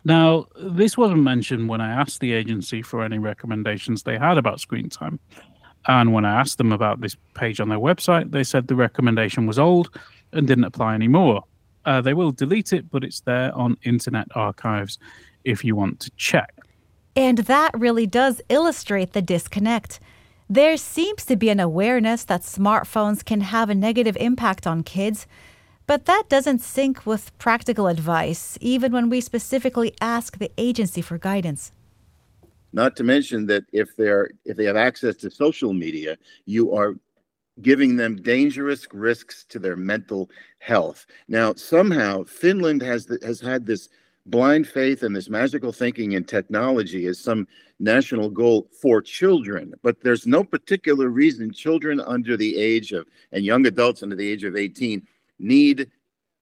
Now, 0.05 0.47
this 0.61 0.97
wasn't 0.97 1.23
mentioned 1.23 1.69
when 1.69 1.81
I 1.81 1.91
asked 1.91 2.21
the 2.21 2.33
agency 2.33 2.83
for 2.83 3.05
any 3.05 3.19
recommendations 3.19 4.03
they 4.03 4.19
had 4.19 4.39
about 4.39 4.59
screen 4.59 4.89
time. 4.89 5.21
And 5.87 6.13
when 6.13 6.25
I 6.25 6.41
asked 6.41 6.59
them 6.59 6.73
about 6.73 7.01
this 7.01 7.17
page 7.35 7.61
on 7.61 7.69
their 7.69 7.79
website, 7.79 8.33
they 8.33 8.43
said 8.43 8.67
the 8.67 8.75
recommendation 8.75 9.47
was 9.47 9.59
old 9.59 9.97
and 10.33 10.47
didn't 10.47 10.65
apply 10.65 10.95
anymore. 10.95 11.45
Uh, 11.89 12.03
they 12.03 12.13
will 12.13 12.33
delete 12.33 12.75
it, 12.75 12.91
but 12.91 13.03
it's 13.03 13.21
there 13.21 13.51
on 13.57 13.79
Internet 13.83 14.29
Archives 14.35 14.99
if 15.45 15.65
you 15.65 15.75
want 15.75 15.99
to 16.01 16.11
check. 16.19 16.55
And 17.17 17.39
that 17.39 17.71
really 17.73 18.07
does 18.07 18.43
illustrate 18.51 19.15
the 19.15 19.23
disconnect. 19.23 19.99
There 20.51 20.77
seems 20.77 21.25
to 21.25 21.35
be 21.35 21.49
an 21.49 21.61
awareness 21.61 22.25
that 22.25 22.43
smartphones 22.43 23.25
can 23.25 23.41
have 23.41 23.71
a 23.71 23.75
negative 23.75 24.19
impact 24.21 24.67
on 24.67 24.83
kids, 24.83 25.27
but 25.87 26.05
that 26.05 26.25
doesn't 26.29 26.61
sync 26.61 27.07
with 27.07 27.37
practical 27.39 27.87
advice, 27.87 28.59
even 28.61 28.93
when 28.93 29.09
we 29.09 29.23
specifically 29.23 29.95
ask 29.99 30.37
the 30.37 30.53
agency 30.59 31.01
for 31.01 31.17
guidance. 31.17 31.73
Not 32.75 32.97
to 32.97 33.03
mention 33.03 33.47
that 33.47 33.65
if 33.73 33.97
they're 33.97 34.29
if 34.45 34.59
they 34.59 34.67
have 34.67 34.77
access 34.77 35.17
to 35.17 35.31
social 35.31 35.73
media, 35.73 36.19
you 36.45 36.75
are 36.75 36.97
giving 37.63 37.97
them 37.97 38.17
dangerous 38.17 38.87
risks 38.93 39.45
to 39.49 39.59
their 39.59 39.77
mental 39.77 40.31
health. 40.59 41.07
Now, 41.29 41.55
somehow 41.55 42.25
Finland 42.25 42.83
has 42.83 43.07
the, 43.07 43.19
has 43.25 43.41
had 43.41 43.67
this 43.67 43.89
blind 44.27 44.67
faith 44.67 45.03
and 45.03 45.17
this 45.17 45.31
magical 45.31 45.73
thinking 45.73 46.13
in 46.13 46.25
technology 46.25 47.07
as 47.07 47.19
some 47.19 47.49
national 47.81 48.29
goal 48.29 48.69
for 48.81 49.01
children, 49.01 49.73
but 49.83 50.01
there's 50.03 50.27
no 50.27 50.45
particular 50.45 51.09
reason 51.09 51.53
children 51.53 52.01
under 52.01 52.37
the 52.37 52.57
age 52.57 52.93
of 52.93 53.07
and 53.33 53.45
young 53.45 53.67
adults 53.67 54.03
under 54.03 54.17
the 54.17 54.29
age 54.29 54.45
of 54.45 54.57
18 54.57 55.07
need 55.39 55.91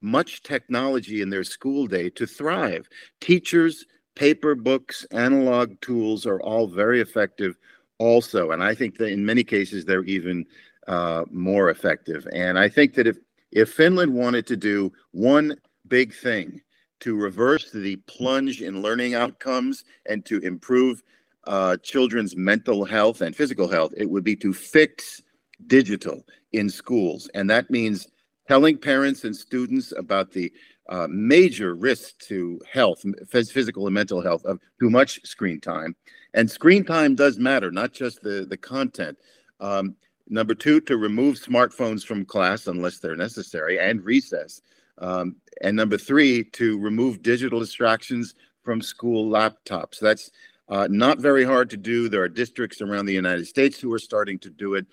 much 0.00 0.42
technology 0.42 1.20
in 1.22 1.30
their 1.30 1.44
school 1.44 1.86
day 1.86 2.08
to 2.10 2.26
thrive. 2.26 2.88
Teachers, 3.20 3.86
paper 4.14 4.54
books, 4.54 5.06
analog 5.10 5.80
tools 5.80 6.26
are 6.26 6.40
all 6.40 6.66
very 6.66 7.00
effective 7.00 7.56
also. 7.98 8.50
And 8.50 8.62
I 8.62 8.74
think 8.74 8.98
that 8.98 9.08
in 9.08 9.24
many 9.24 9.44
cases, 9.44 9.84
they're 9.84 10.04
even 10.04 10.46
uh, 10.88 11.24
more 11.30 11.70
effective. 11.70 12.26
And 12.32 12.58
I 12.58 12.68
think 12.68 12.94
that 12.94 13.06
if, 13.06 13.18
if 13.52 13.72
Finland 13.72 14.12
wanted 14.14 14.46
to 14.48 14.56
do 14.56 14.92
one 15.12 15.56
big 15.88 16.14
thing 16.14 16.60
to 17.00 17.16
reverse 17.16 17.70
the 17.70 17.96
plunge 18.06 18.62
in 18.62 18.82
learning 18.82 19.14
outcomes 19.14 19.84
and 20.06 20.24
to 20.26 20.38
improve 20.40 21.02
uh, 21.46 21.76
children's 21.78 22.36
mental 22.36 22.84
health 22.84 23.20
and 23.20 23.36
physical 23.36 23.68
health, 23.68 23.92
it 23.96 24.08
would 24.08 24.24
be 24.24 24.36
to 24.36 24.52
fix 24.52 25.22
digital 25.66 26.24
in 26.52 26.68
schools. 26.68 27.28
And 27.34 27.48
that 27.50 27.70
means 27.70 28.08
telling 28.48 28.78
parents 28.78 29.24
and 29.24 29.34
students 29.34 29.92
about 29.96 30.32
the 30.32 30.52
uh, 30.88 31.06
major 31.10 31.74
risk 31.74 32.18
to 32.20 32.60
health, 32.70 33.04
physical 33.28 33.86
and 33.86 33.94
mental 33.94 34.22
health, 34.22 34.44
of 34.44 34.60
too 34.80 34.90
much 34.90 35.20
screen 35.26 35.60
time. 35.60 35.96
And 36.34 36.50
screen 36.50 36.84
time 36.84 37.14
does 37.14 37.38
matter, 37.38 37.70
not 37.70 37.92
just 37.92 38.22
the, 38.22 38.46
the 38.48 38.56
content. 38.56 39.18
Um, 39.58 39.96
number 40.28 40.54
two, 40.54 40.80
to 40.82 40.96
remove 40.96 41.36
smartphones 41.36 42.04
from 42.04 42.24
class 42.24 42.66
unless 42.66 42.98
they're 42.98 43.16
necessary 43.16 43.78
and 43.78 44.04
recess. 44.04 44.62
Um, 44.98 45.36
and 45.60 45.76
number 45.76 45.98
three, 45.98 46.44
to 46.44 46.78
remove 46.78 47.22
digital 47.22 47.60
distractions 47.60 48.34
from 48.62 48.80
school 48.80 49.30
laptops. 49.30 49.98
That's 50.00 50.30
uh, 50.68 50.88
not 50.90 51.18
very 51.18 51.44
hard 51.44 51.70
to 51.70 51.76
do. 51.76 52.08
There 52.08 52.22
are 52.22 52.28
districts 52.28 52.80
around 52.80 53.06
the 53.06 53.14
United 53.14 53.46
States 53.46 53.78
who 53.78 53.92
are 53.92 53.98
starting 53.98 54.38
to 54.40 54.50
do 54.50 54.74
it 54.74 54.86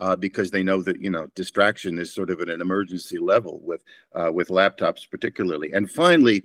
uh, 0.00 0.16
because 0.16 0.50
they 0.50 0.62
know 0.62 0.82
that 0.82 1.00
you 1.00 1.10
know 1.10 1.28
distraction 1.34 1.98
is 1.98 2.12
sort 2.12 2.30
of 2.30 2.40
at 2.40 2.48
an 2.48 2.60
emergency 2.60 3.18
level 3.18 3.60
with 3.62 3.82
uh, 4.14 4.30
with 4.32 4.48
laptops 4.48 5.08
particularly. 5.08 5.72
And 5.72 5.90
finally, 5.90 6.42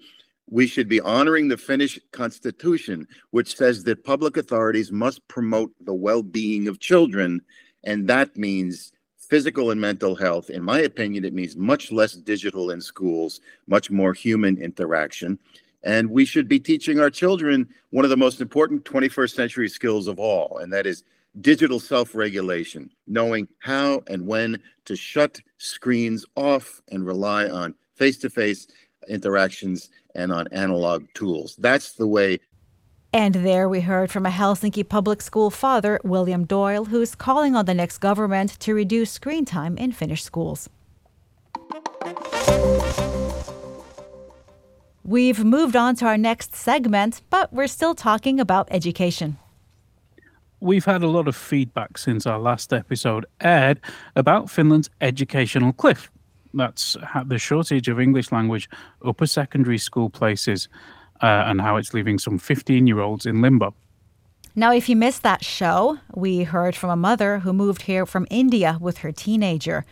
we 0.48 0.68
should 0.68 0.88
be 0.88 1.02
honoring 1.02 1.48
the 1.48 1.58
Finnish 1.58 2.00
constitution, 2.12 3.08
which 3.32 3.56
says 3.56 3.84
that 3.86 4.04
public 4.04 4.38
authorities 4.38 4.92
must 4.92 5.28
promote 5.28 5.72
the 5.82 5.94
well-being 5.94 6.68
of 6.68 6.80
children, 6.80 7.42
and 7.86 8.08
that 8.08 8.36
means 8.36 8.92
physical 9.18 9.72
and 9.72 9.80
mental 9.80 10.16
health. 10.16 10.50
In 10.50 10.64
my 10.64 10.80
opinion, 10.82 11.26
it 11.26 11.34
means 11.34 11.56
much 11.56 11.92
less 11.92 12.14
digital 12.14 12.72
in 12.72 12.82
schools, 12.82 13.42
much 13.68 13.90
more 13.90 14.14
human 14.14 14.62
interaction. 14.62 15.40
And 15.84 16.10
we 16.10 16.26
should 16.26 16.48
be 16.48 16.60
teaching 16.60 17.00
our 17.00 17.10
children 17.10 17.68
one 17.92 18.06
of 18.06 18.10
the 18.10 18.18
most 18.18 18.42
important 18.42 18.86
21st 18.86 19.36
century 19.36 19.70
skills 19.70 20.08
of 20.08 20.20
all, 20.20 20.58
and 20.58 20.74
that 20.74 20.88
is 20.88 21.04
digital 21.42 21.80
self 21.80 22.16
regulation, 22.16 22.90
knowing 23.08 23.48
how 23.60 24.04
and 24.08 24.26
when 24.26 24.62
to 24.86 24.96
shut 24.96 25.40
screens 25.58 26.26
off 26.36 26.82
and 26.90 27.06
rely 27.06 27.48
on 27.48 27.76
face 27.96 28.18
to 28.18 28.30
face 28.30 28.68
interactions 29.08 29.90
and 30.16 30.32
on 30.32 30.48
analog 30.52 31.06
tools. 31.14 31.56
That's 31.60 31.94
the 31.94 32.08
way. 32.08 32.40
And 33.16 33.36
there 33.36 33.70
we 33.70 33.80
heard 33.80 34.12
from 34.12 34.26
a 34.26 34.30
Helsinki 34.30 34.84
public 34.84 35.22
school 35.22 35.50
father, 35.50 36.02
William 36.04 36.44
Doyle, 36.44 36.84
who's 36.84 37.16
calling 37.16 37.56
on 37.56 37.64
the 37.64 37.74
next 37.74 38.00
government 38.00 38.60
to 38.60 38.74
reduce 38.74 39.10
screen 39.10 39.46
time 39.46 39.78
in 39.78 39.94
Finnish 39.94 40.22
schools. 40.22 40.70
We've 45.06 45.46
moved 45.46 45.78
on 45.78 45.96
to 45.96 46.06
our 46.06 46.18
next 46.18 46.56
segment, 46.56 47.22
but 47.30 47.54
we're 47.54 47.68
still 47.68 47.96
talking 47.96 48.42
about 48.42 48.68
education 48.70 49.38
we've 50.60 50.86
had 50.86 51.04
a 51.04 51.08
lot 51.08 51.28
of 51.28 51.36
feedback 51.36 51.98
since 51.98 52.26
our 52.26 52.40
last 52.40 52.74
episode 52.74 53.26
aired 53.40 53.80
about 54.16 54.50
Finland's 54.50 54.90
educational 55.00 55.72
cliff. 55.72 56.10
That's 56.56 56.98
the 57.26 57.38
shortage 57.38 57.88
of 57.88 58.00
English 58.00 58.32
language 58.32 58.68
upper 59.06 59.28
secondary 59.28 59.78
school 59.78 60.10
places 60.10 60.68
uh, 61.26 61.50
and 61.50 61.60
how 61.60 61.76
it's 61.78 61.92
leaving 61.92 62.20
some 62.20 62.38
15 62.38 62.86
year 62.86 63.00
olds 63.00 63.26
in 63.26 63.42
limbo. 63.42 63.74
Now, 64.56 64.72
if 64.72 64.88
you 64.88 64.96
missed 64.96 65.24
that 65.24 65.44
show, 65.44 65.98
we 66.14 66.44
heard 66.44 66.76
from 66.76 66.92
a 66.92 66.96
mother 66.96 67.40
who 67.40 67.52
moved 67.52 67.82
here 67.84 68.06
from 68.06 68.28
India 68.30 68.78
with 68.80 69.00
her 69.00 69.12
teenager. 69.12 69.86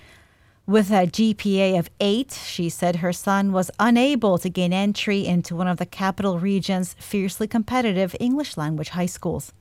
With 0.66 0.92
a 0.92 1.08
GPA 1.08 1.78
of 1.80 1.90
8, 2.00 2.32
she 2.32 2.70
said 2.70 2.98
her 2.98 3.12
son 3.12 3.52
was 3.52 3.70
unable 3.80 4.38
to 4.38 4.50
gain 4.50 4.72
entry 4.72 5.26
into 5.26 5.56
one 5.56 5.68
of 5.68 5.78
the 5.78 5.86
capital 5.86 6.40
region's 6.40 6.94
fiercely 7.00 7.48
competitive 7.48 8.16
English 8.20 8.56
language 8.56 8.90
high 8.90 9.08
schools. 9.08 9.52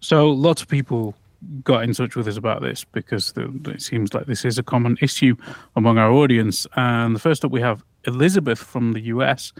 So 0.00 0.30
lots 0.30 0.62
of 0.62 0.68
people 0.68 1.14
got 1.62 1.84
in 1.84 1.92
touch 1.92 2.16
with 2.16 2.26
us 2.26 2.36
about 2.36 2.62
this 2.62 2.84
because 2.84 3.32
it 3.36 3.82
seems 3.82 4.14
like 4.14 4.26
this 4.26 4.44
is 4.44 4.58
a 4.58 4.62
common 4.64 4.96
issue 5.00 5.36
among 5.76 5.98
our 5.98 6.10
audience. 6.10 6.66
And 6.74 7.14
the 7.14 7.20
first 7.20 7.44
up, 7.44 7.52
we 7.52 7.60
have 7.60 7.84
Elizabeth 8.04 8.58
from 8.58 8.92
the 8.94 9.02
US, 9.14 9.52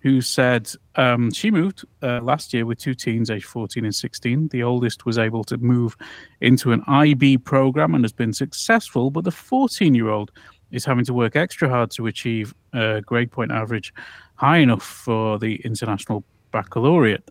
who 0.00 0.20
said 0.20 0.70
um, 0.96 1.30
she 1.30 1.50
moved 1.50 1.84
uh, 2.02 2.20
last 2.22 2.54
year 2.54 2.64
with 2.64 2.78
two 2.78 2.94
teens, 2.94 3.30
aged 3.30 3.46
14 3.46 3.84
and 3.84 3.94
16. 3.94 4.48
The 4.48 4.62
oldest 4.62 5.04
was 5.04 5.18
able 5.18 5.44
to 5.44 5.58
move 5.58 5.96
into 6.40 6.72
an 6.72 6.82
IB 6.86 7.38
program 7.38 7.94
and 7.94 8.04
has 8.04 8.12
been 8.12 8.32
successful, 8.32 9.10
but 9.10 9.24
the 9.24 9.30
14 9.30 9.94
year 9.94 10.08
old 10.08 10.30
is 10.70 10.84
having 10.84 11.04
to 11.04 11.14
work 11.14 11.36
extra 11.36 11.68
hard 11.68 11.90
to 11.92 12.06
achieve 12.06 12.54
a 12.72 13.02
grade 13.02 13.30
point 13.30 13.50
average 13.50 13.92
high 14.36 14.58
enough 14.58 14.82
for 14.82 15.38
the 15.38 15.56
international 15.64 16.24
baccalaureate 16.50 17.30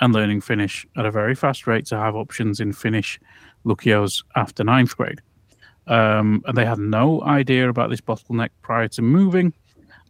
and 0.00 0.12
learning 0.12 0.40
Finnish 0.40 0.86
at 0.96 1.06
a 1.06 1.10
very 1.10 1.34
fast 1.34 1.66
rate 1.66 1.86
to 1.86 1.96
have 1.96 2.16
options 2.16 2.58
in 2.58 2.72
Finnish 2.72 3.20
lukios 3.64 4.24
after 4.34 4.64
ninth 4.64 4.96
grade. 4.96 5.20
Um, 5.86 6.42
and 6.46 6.56
they 6.56 6.64
had 6.64 6.78
no 6.78 7.22
idea 7.22 7.68
about 7.68 7.90
this 7.90 8.00
bottleneck 8.00 8.50
prior 8.62 8.88
to 8.88 9.02
moving. 9.02 9.52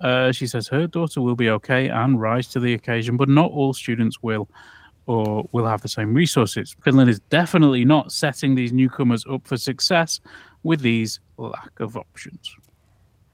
Uh, 0.00 0.32
she 0.32 0.46
says 0.46 0.68
her 0.68 0.86
daughter 0.86 1.20
will 1.20 1.36
be 1.36 1.50
okay 1.50 1.88
and 1.88 2.20
rise 2.20 2.48
to 2.48 2.60
the 2.60 2.74
occasion, 2.74 3.16
but 3.16 3.28
not 3.28 3.50
all 3.50 3.72
students 3.72 4.22
will 4.22 4.48
or 5.06 5.48
will 5.52 5.66
have 5.66 5.82
the 5.82 5.88
same 5.88 6.14
resources. 6.14 6.76
Finland 6.84 7.10
is 7.10 7.20
definitely 7.30 7.84
not 7.84 8.12
setting 8.12 8.54
these 8.54 8.72
newcomers 8.72 9.24
up 9.30 9.46
for 9.46 9.56
success 9.56 10.20
with 10.62 10.80
these 10.80 11.20
lack 11.36 11.80
of 11.80 11.96
options. 11.96 12.54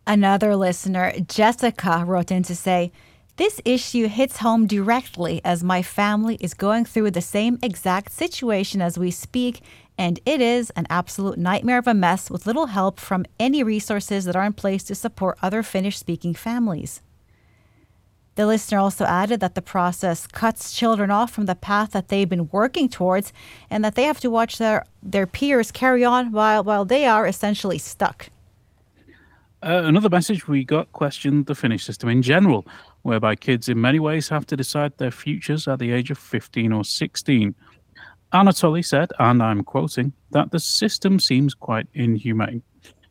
Another 0.06 0.56
listener, 0.56 1.12
Jessica, 1.28 2.04
wrote 2.06 2.30
in 2.30 2.42
to 2.44 2.54
say, 2.54 2.92
this 3.36 3.60
issue 3.66 4.08
hits 4.08 4.38
home 4.38 4.66
directly 4.66 5.42
as 5.44 5.62
my 5.62 5.82
family 5.82 6.38
is 6.40 6.54
going 6.54 6.86
through 6.86 7.10
the 7.10 7.20
same 7.20 7.58
exact 7.62 8.12
situation 8.12 8.80
as 8.80 8.98
we 8.98 9.10
speak, 9.10 9.60
and 9.98 10.20
it 10.26 10.40
is 10.40 10.70
an 10.70 10.86
absolute 10.90 11.38
nightmare 11.38 11.78
of 11.78 11.86
a 11.86 11.94
mess 11.94 12.30
with 12.30 12.46
little 12.46 12.66
help 12.66 13.00
from 13.00 13.24
any 13.40 13.62
resources 13.62 14.24
that 14.24 14.36
are 14.36 14.44
in 14.44 14.52
place 14.52 14.84
to 14.84 14.94
support 14.94 15.38
other 15.42 15.62
Finnish 15.62 15.98
speaking 15.98 16.34
families. 16.34 17.00
The 18.34 18.46
listener 18.46 18.78
also 18.78 19.06
added 19.06 19.40
that 19.40 19.54
the 19.54 19.62
process 19.62 20.26
cuts 20.26 20.76
children 20.76 21.10
off 21.10 21.32
from 21.32 21.46
the 21.46 21.54
path 21.54 21.92
that 21.92 22.08
they've 22.08 22.28
been 22.28 22.50
working 22.52 22.88
towards 22.90 23.32
and 23.70 23.82
that 23.82 23.94
they 23.94 24.02
have 24.02 24.20
to 24.20 24.30
watch 24.30 24.58
their, 24.58 24.84
their 25.02 25.26
peers 25.26 25.72
carry 25.72 26.04
on 26.04 26.32
while, 26.32 26.62
while 26.62 26.84
they 26.84 27.06
are 27.06 27.26
essentially 27.26 27.78
stuck. 27.78 28.28
Uh, 29.62 29.82
another 29.84 30.10
message 30.10 30.46
we 30.46 30.64
got 30.64 30.92
questioned 30.92 31.46
the 31.46 31.54
Finnish 31.54 31.82
system 31.82 32.10
in 32.10 32.20
general 32.20 32.66
whereby 33.02 33.34
kids 33.34 33.70
in 33.70 33.80
many 33.80 33.98
ways 33.98 34.28
have 34.28 34.44
to 34.44 34.56
decide 34.56 34.96
their 34.98 35.10
futures 35.10 35.66
at 35.66 35.78
the 35.78 35.92
age 35.92 36.10
of 36.10 36.18
15 36.18 36.72
or 36.72 36.84
16. 36.84 37.54
Anatoly 38.32 38.84
said, 38.84 39.12
and 39.18 39.42
I'm 39.42 39.62
quoting, 39.62 40.12
that 40.30 40.50
the 40.50 40.60
system 40.60 41.18
seems 41.20 41.54
quite 41.54 41.86
inhumane. 41.94 42.62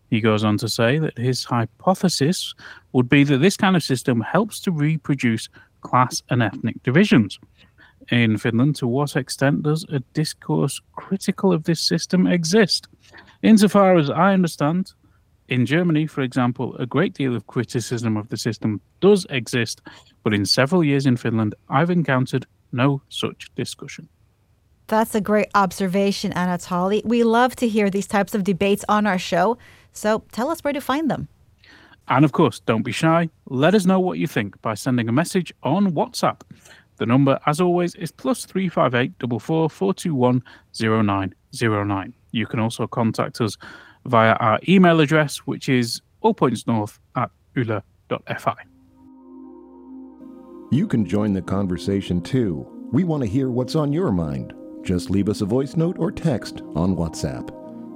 He 0.10 0.22
goes 0.22 0.44
on 0.44 0.58
to 0.58 0.70
say 0.70 1.00
that 1.00 1.18
his 1.18 1.44
hypothesis 1.44 2.54
would 2.94 3.10
be 3.10 3.24
that 3.24 3.40
this 3.40 3.58
kind 3.58 3.76
of 3.76 3.84
system 3.84 4.22
helps 4.22 4.60
to 4.62 4.72
reproduce 4.72 5.50
class 5.82 6.22
and 6.30 6.44
ethnic 6.44 6.82
divisions. 6.84 7.40
in 8.12 8.38
Finland, 8.38 8.76
to 8.76 8.88
what 8.88 9.16
extent 9.16 9.64
does 9.64 9.84
a 9.90 10.00
discourse 10.14 10.80
critical 10.94 11.52
of 11.52 11.64
this 11.64 11.82
system 11.82 12.28
exist? 12.28 12.88
Insofar 13.42 13.98
as 13.98 14.10
I 14.10 14.34
understand, 14.34 14.94
in 15.48 15.66
Germany, 15.66 16.08
for 16.08 16.22
example, 16.22 16.76
a 16.78 16.86
great 16.86 17.14
deal 17.14 17.36
of 17.36 17.48
criticism 17.48 18.18
of 18.18 18.30
the 18.30 18.38
system 18.38 18.82
does 19.00 19.26
exist, 19.30 19.82
but 20.24 20.34
in 20.34 20.46
several 20.46 20.84
years 20.84 21.06
in 21.06 21.18
Finland, 21.18 21.56
I've 21.70 21.90
encountered 21.90 22.46
no 22.72 23.02
such 23.10 23.50
discussion. 23.56 24.08
That's 24.88 25.16
a 25.16 25.22
great 25.22 25.50
observation, 25.56 26.32
Anatoly. 26.34 27.04
We 27.04 27.24
love 27.24 27.56
to 27.58 27.68
hear 27.68 27.90
these 27.90 28.08
types 28.08 28.36
of 28.36 28.44
debates 28.44 28.86
on 28.88 29.08
our 29.08 29.18
show, 29.18 29.58
so 29.94 30.24
tell 30.32 30.50
us 30.50 30.64
where 30.64 30.74
to 30.74 30.82
find 30.82 31.10
them. 31.10 31.28
And 32.08 32.24
of 32.24 32.34
course, 32.34 32.60
don't 32.60 32.84
be 32.84 32.92
shy. 32.92 33.30
Let 33.50 33.74
us 33.74 33.86
know 33.86 34.00
what 34.00 34.20
you 34.20 34.28
think 34.28 34.62
by 34.62 34.76
sending 34.76 35.10
a 35.10 35.12
message 35.12 35.52
on 35.64 35.94
WhatsApp. 35.94 36.42
The 36.98 37.06
number, 37.06 37.40
as 37.46 37.60
always, 37.60 37.96
is 37.96 38.12
plus 38.12 38.46
358 38.46 39.14
421 39.42 40.44
0909. 40.74 42.14
You 42.32 42.46
can 42.46 42.60
also 42.60 42.86
contact 42.86 43.42
us 43.42 43.58
via 44.06 44.34
our 44.34 44.60
email 44.68 45.00
address, 45.00 45.38
which 45.40 45.68
is 45.68 46.02
allpointsnorth 46.24 47.00
at 47.16 47.32
yle.fi. 47.56 48.56
You 50.72 50.88
can 50.88 51.06
join 51.06 51.34
the 51.34 51.42
conversation 51.42 52.22
too. 52.22 52.68
We 52.92 53.04
want 53.04 53.24
to 53.24 53.30
hear 53.30 53.50
what's 53.50 53.76
on 53.76 53.92
your 53.92 54.12
mind. 54.12 54.54
Just 54.86 55.10
leave 55.10 55.30
us 55.30 55.42
a 55.42 55.46
voice 55.46 55.76
note 55.76 55.98
or 55.98 56.12
text 56.12 56.62
on 56.76 56.96
WhatsApp. 56.96 57.50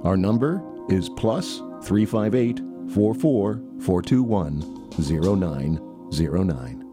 Our 0.04 0.16
number 0.16 0.60
is 0.88 1.08
plus 1.08 1.58
358 1.84 2.60
44 2.92 3.62
421 3.80 4.90
0909. 4.98 6.84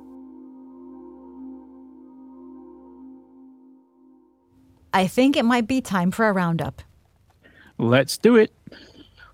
I 4.93 5.07
think 5.07 5.35
it 5.35 5.43
might 5.43 5.67
be 5.67 5.81
time 5.81 6.11
for 6.11 6.29
a 6.29 6.33
roundup. 6.33 6.83
Let's 7.79 8.19
do 8.19 8.35
it. 8.35 8.53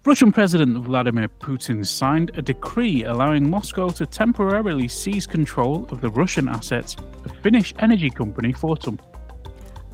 Russian 0.06 0.32
President 0.32 0.78
Vladimir 0.86 1.28
Putin 1.28 1.86
signed 1.86 2.32
a 2.36 2.41
decree 2.41 3.04
allowing 3.04 3.49
Moscow 3.49 3.89
to 3.89 4.06
temporarily 4.06 4.88
seize 4.88 5.28
control 5.28 5.88
of 5.91 5.99
the 6.02 6.10
Russian 6.10 6.47
assets 6.47 6.95
of 7.26 7.36
Finnish 7.41 7.73
energy 7.80 8.10
company 8.10 8.54
Fortum. 8.54 8.99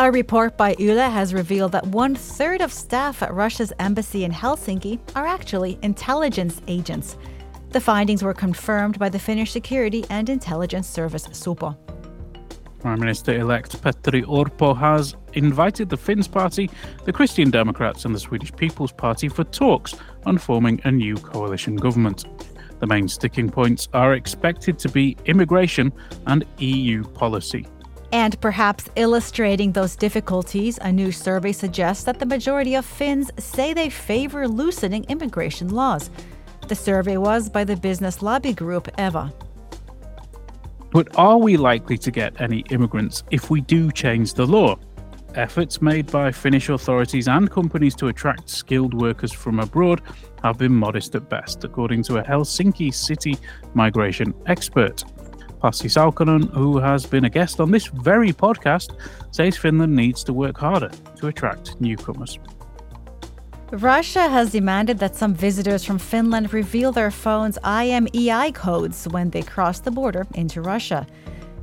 A 0.01 0.09
report 0.09 0.55
by 0.55 0.77
Yle 0.79 1.11
has 1.11 1.33
revealed 1.33 1.73
that 1.73 1.85
one 1.87 2.15
third 2.15 2.61
of 2.61 2.71
staff 2.71 3.21
at 3.21 3.33
Russia's 3.33 3.73
embassy 3.79 4.23
in 4.23 4.31
Helsinki 4.31 4.97
are 5.13 5.27
actually 5.27 5.77
intelligence 5.81 6.61
agents. 6.69 7.17
The 7.71 7.81
findings 7.81 8.23
were 8.23 8.33
confirmed 8.33 8.97
by 8.97 9.09
the 9.09 9.19
Finnish 9.19 9.51
Security 9.51 10.05
and 10.09 10.29
Intelligence 10.29 10.87
Service 10.87 11.27
SUPO. 11.27 11.75
Prime 12.79 12.97
Minister 12.97 13.33
elect 13.33 13.81
Petteri 13.81 14.23
Orpo 14.23 14.73
has 14.73 15.17
invited 15.33 15.89
the 15.89 15.97
Finns 15.97 16.29
Party, 16.29 16.69
the 17.03 17.11
Christian 17.11 17.51
Democrats, 17.51 18.05
and 18.05 18.15
the 18.15 18.19
Swedish 18.21 18.55
People's 18.55 18.93
Party 18.93 19.27
for 19.27 19.43
talks 19.43 19.95
on 20.25 20.37
forming 20.37 20.79
a 20.85 20.91
new 20.91 21.17
coalition 21.17 21.75
government. 21.75 22.23
The 22.79 22.87
main 22.87 23.09
sticking 23.09 23.49
points 23.49 23.89
are 23.91 24.13
expected 24.13 24.79
to 24.79 24.87
be 24.87 25.17
immigration 25.25 25.91
and 26.25 26.45
EU 26.59 27.03
policy. 27.03 27.67
And 28.11 28.39
perhaps 28.41 28.89
illustrating 28.95 29.71
those 29.71 29.95
difficulties, 29.95 30.79
a 30.81 30.91
new 30.91 31.11
survey 31.11 31.51
suggests 31.51 32.03
that 32.05 32.19
the 32.19 32.25
majority 32.25 32.75
of 32.75 32.85
Finns 32.85 33.29
say 33.37 33.73
they 33.73 33.89
favor 33.89 34.47
loosening 34.47 35.03
immigration 35.05 35.69
laws. 35.69 36.09
The 36.67 36.75
survey 36.75 37.17
was 37.17 37.49
by 37.49 37.63
the 37.63 37.75
business 37.75 38.21
lobby 38.21 38.53
group 38.53 38.87
EVA. 38.97 39.31
But 40.91 41.15
are 41.17 41.37
we 41.37 41.55
likely 41.55 41.97
to 41.99 42.09
get 42.09 42.41
any 42.41 42.59
immigrants 42.71 43.23
if 43.29 43.51
we 43.51 43.61
do 43.61 43.91
change 43.91 44.33
the 44.33 44.45
law? 44.45 44.75
Efforts 45.35 45.79
made 45.79 46.11
by 46.11 46.31
Finnish 46.31 46.69
authorities 46.69 47.27
and 47.27 47.51
companies 47.51 47.95
to 47.95 48.07
attract 48.07 48.49
skilled 48.49 48.99
workers 48.99 49.31
from 49.31 49.59
abroad 49.59 50.01
have 50.43 50.57
been 50.57 50.73
modest 50.73 51.13
at 51.13 51.29
best, 51.29 51.63
according 51.63 52.01
to 52.03 52.17
a 52.17 52.23
Helsinki 52.23 52.91
city 52.91 53.37
migration 53.75 54.33
expert. 54.47 55.03
Pasi 55.59 55.89
Saukkonen, 55.89 56.49
who 56.53 56.77
has 56.77 57.05
been 57.05 57.25
a 57.25 57.29
guest 57.29 57.59
on 57.59 57.71
this 57.71 57.87
very 57.87 58.31
podcast, 58.31 58.95
says 59.31 59.57
Finland 59.57 59.95
needs 59.95 60.23
to 60.23 60.33
work 60.33 60.57
harder 60.57 60.89
to 61.17 61.27
attract 61.27 61.79
newcomers. 61.81 62.39
Russia 63.71 64.27
has 64.29 64.51
demanded 64.51 64.97
that 64.97 65.15
some 65.15 65.33
visitors 65.33 65.83
from 65.85 65.99
Finland 65.99 66.53
reveal 66.53 66.91
their 66.91 67.11
phone's 67.11 67.59
IMEI 67.63 68.53
codes 68.55 69.07
when 69.09 69.29
they 69.29 69.43
cross 69.43 69.79
the 69.79 69.91
border 69.91 70.25
into 70.33 70.61
Russia. 70.61 71.05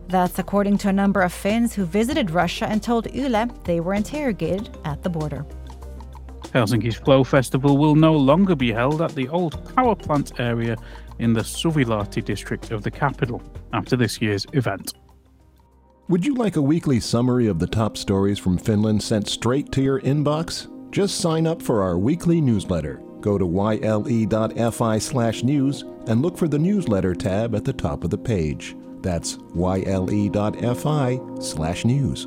That's 0.08 0.38
according 0.38 0.78
to 0.78 0.88
a 0.88 0.92
number 0.92 1.22
of 1.22 1.32
Finns 1.32 1.74
who 1.74 1.84
visited 1.84 2.30
Russia 2.30 2.66
and 2.66 2.80
told 2.80 3.12
Yle 3.12 3.48
they 3.64 3.80
were 3.80 3.94
interrogated 3.94 4.78
at 4.84 5.02
the 5.02 5.10
border. 5.10 5.44
Helsinki's 6.52 6.94
Flow 6.94 7.24
Festival 7.24 7.76
will 7.76 7.96
no 7.96 8.14
longer 8.14 8.54
be 8.54 8.72
held 8.72 9.02
at 9.02 9.14
the 9.16 9.28
old 9.28 9.74
power 9.74 9.96
plant 9.96 10.38
area 10.38 10.76
in 11.18 11.32
the 11.32 11.40
Suvilahti 11.40 12.24
district 12.24 12.70
of 12.70 12.82
the 12.82 12.90
capital 12.90 13.42
after 13.72 13.96
this 13.96 14.20
year's 14.20 14.46
event. 14.52 14.94
Would 16.08 16.24
you 16.24 16.34
like 16.34 16.56
a 16.56 16.62
weekly 16.62 17.00
summary 17.00 17.48
of 17.48 17.58
the 17.58 17.66
top 17.66 17.96
stories 17.96 18.38
from 18.38 18.58
Finland 18.58 19.02
sent 19.02 19.28
straight 19.28 19.72
to 19.72 19.82
your 19.82 20.00
inbox? 20.00 20.68
Just 20.92 21.18
sign 21.18 21.46
up 21.46 21.60
for 21.60 21.82
our 21.82 21.98
weekly 21.98 22.40
newsletter. 22.40 23.02
Go 23.20 23.38
to 23.38 23.44
yle.fi 23.44 24.98
slash 24.98 25.42
news 25.42 25.82
and 26.06 26.22
look 26.22 26.38
for 26.38 26.46
the 26.46 26.58
newsletter 26.58 27.14
tab 27.14 27.54
at 27.56 27.64
the 27.64 27.72
top 27.72 28.04
of 28.04 28.10
the 28.10 28.18
page. 28.18 28.76
That's 29.02 29.38
yle.fi 29.54 31.20
slash 31.40 31.84
news. 31.84 32.26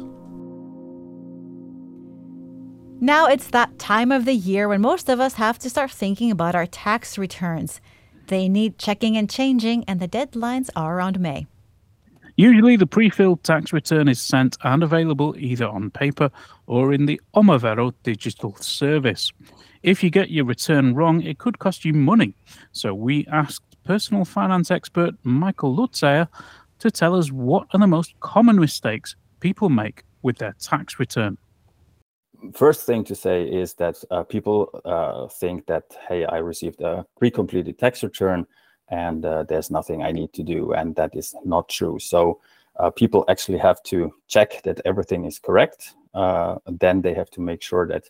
Now 3.02 3.28
it's 3.28 3.48
that 3.52 3.80
time 3.80 4.12
of 4.12 4.26
the 4.26 4.34
year 4.34 4.68
when 4.68 4.82
most 4.82 5.08
of 5.08 5.22
us 5.22 5.36
have 5.36 5.58
to 5.60 5.70
start 5.70 5.90
thinking 5.90 6.32
about 6.32 6.54
our 6.54 6.66
tax 6.66 7.18
returns. 7.18 7.80
They 8.30 8.48
need 8.48 8.78
checking 8.78 9.18
and 9.18 9.28
changing, 9.28 9.86
and 9.86 10.00
the 10.00 10.08
deadlines 10.08 10.70
are 10.76 10.96
around 10.96 11.20
May. 11.20 11.48
Usually, 12.36 12.76
the 12.76 12.86
pre 12.86 13.10
filled 13.10 13.44
tax 13.44 13.74
return 13.74 14.08
is 14.08 14.22
sent 14.22 14.56
and 14.64 14.84
available 14.84 15.36
either 15.38 15.68
on 15.68 15.90
paper 15.90 16.30
or 16.68 16.94
in 16.94 17.08
the 17.08 17.20
Omavero 17.34 17.92
digital 18.04 18.56
service. 18.58 19.34
If 19.82 20.04
you 20.04 20.12
get 20.12 20.30
your 20.30 20.46
return 20.46 20.94
wrong, 20.94 21.24
it 21.24 21.40
could 21.40 21.58
cost 21.58 21.84
you 21.84 21.94
money. 21.94 22.36
So, 22.72 22.94
we 22.94 23.26
asked 23.32 23.64
personal 23.84 24.26
finance 24.26 24.70
expert 24.70 25.16
Michael 25.24 25.76
Lutzeyer 25.76 26.28
to 26.78 26.92
tell 26.92 27.16
us 27.16 27.32
what 27.32 27.66
are 27.74 27.80
the 27.80 27.88
most 27.88 28.14
common 28.20 28.60
mistakes 28.60 29.16
people 29.40 29.70
make 29.70 30.04
with 30.22 30.38
their 30.38 30.54
tax 30.60 31.00
return 31.00 31.40
first 32.54 32.86
thing 32.86 33.04
to 33.04 33.16
say 33.16 33.44
is 33.44 33.74
that 33.76 34.02
uh, 34.12 34.24
people 34.24 34.70
uh, 34.86 35.28
think 35.28 35.66
that 35.68 35.84
hey 36.08 36.26
i 36.26 36.38
received 36.38 36.82
a 36.82 37.06
pre-completed 37.18 37.78
tax 37.78 38.04
return 38.04 38.46
and 38.90 39.26
uh, 39.26 39.44
there's 39.44 39.70
nothing 39.70 40.04
i 40.04 40.12
need 40.12 40.32
to 40.34 40.44
do 40.44 40.74
and 40.74 40.96
that 40.96 41.16
is 41.16 41.36
not 41.46 41.70
true. 41.70 42.00
So 42.00 42.40
uh, 42.80 42.90
people 42.92 43.26
actually 43.28 43.58
have 43.58 43.84
to 43.84 44.14
check 44.28 44.64
that 44.64 44.82
everything 44.86 45.26
is 45.26 45.40
correct 45.40 45.96
uh, 46.14 46.56
then 46.66 47.02
they 47.02 47.14
have 47.14 47.30
to 47.32 47.42
make 47.42 47.62
sure 47.62 47.88
that 47.88 48.10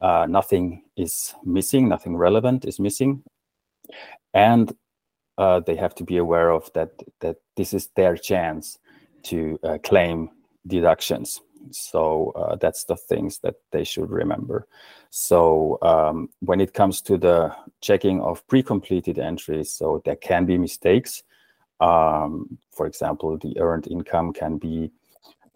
uh, 0.00 0.26
nothing 0.28 0.82
is 0.96 1.34
missing 1.44 1.88
nothing 1.88 2.16
relevant 2.16 2.64
is 2.64 2.78
missing. 2.78 3.22
And 4.34 4.72
they 5.66 5.76
have 5.76 5.94
to 5.94 6.04
be 6.04 6.18
aware 6.18 6.50
of 6.50 6.70
that 6.74 6.90
that 7.20 7.36
this 7.56 7.72
is 7.72 7.88
their 7.96 8.16
chance 8.16 8.78
to 9.22 9.58
claim 9.82 10.30
deductions 10.66 11.40
so 11.70 12.32
uh, 12.36 12.56
that's 12.56 12.84
the 12.84 12.96
things 12.96 13.38
that 13.40 13.56
they 13.72 13.84
should 13.84 14.10
remember. 14.10 14.66
So 15.10 15.78
um, 15.82 16.28
when 16.40 16.60
it 16.60 16.74
comes 16.74 17.00
to 17.02 17.16
the 17.16 17.54
checking 17.80 18.20
of 18.20 18.46
pre-completed 18.46 19.18
entries, 19.18 19.72
so 19.72 20.02
there 20.04 20.16
can 20.16 20.46
be 20.46 20.58
mistakes. 20.58 21.22
Um, 21.80 22.58
for 22.72 22.86
example, 22.86 23.38
the 23.38 23.58
earned 23.58 23.88
income 23.88 24.32
can 24.32 24.58
be 24.58 24.90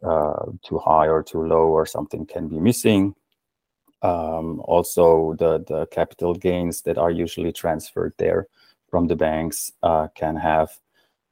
uh, 0.02 0.46
too 0.62 0.78
high 0.78 1.08
or 1.08 1.22
too 1.22 1.44
low, 1.46 1.68
or 1.68 1.86
something 1.86 2.26
can 2.26 2.48
be 2.48 2.58
missing. 2.58 3.14
Um, 4.02 4.60
also, 4.64 5.34
the 5.38 5.64
the 5.66 5.86
capital 5.86 6.34
gains 6.34 6.82
that 6.82 6.98
are 6.98 7.10
usually 7.10 7.52
transferred 7.52 8.14
there 8.18 8.48
from 8.90 9.06
the 9.06 9.16
banks 9.16 9.72
uh, 9.82 10.08
can 10.14 10.36
have 10.36 10.70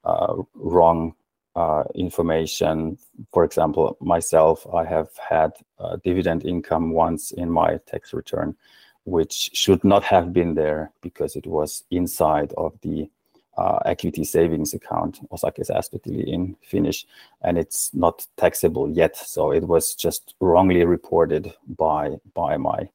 uh, 0.04 0.34
wrong 0.54 1.14
uh, 1.56 1.84
information. 1.94 2.98
For 3.32 3.44
example, 3.44 3.96
myself, 4.00 4.66
I 4.72 4.84
have 4.84 5.08
had 5.16 5.52
uh, 5.78 5.96
dividend 6.04 6.44
income 6.44 6.92
once 6.92 7.32
in 7.32 7.50
my 7.50 7.78
tax 7.86 8.12
return, 8.12 8.56
which 9.04 9.50
should 9.52 9.82
not 9.84 10.04
have 10.04 10.32
been 10.32 10.54
there 10.54 10.92
because 11.02 11.36
it 11.36 11.46
was 11.46 11.84
inside 11.90 12.52
of 12.56 12.78
the 12.82 13.10
uh, 13.58 13.78
equity 13.84 14.24
savings 14.24 14.74
account, 14.74 15.20
osakesäästötili 15.30 16.24
in 16.26 16.56
Finnish, 16.62 17.06
and 17.42 17.58
it's 17.58 17.90
not 17.92 18.26
taxable 18.36 18.88
yet. 18.88 19.16
So 19.16 19.52
it 19.52 19.64
was 19.64 19.94
just 19.94 20.34
wrongly 20.40 20.84
reported 20.84 21.52
by 21.76 22.18
by 22.34 22.56
my 22.56 22.88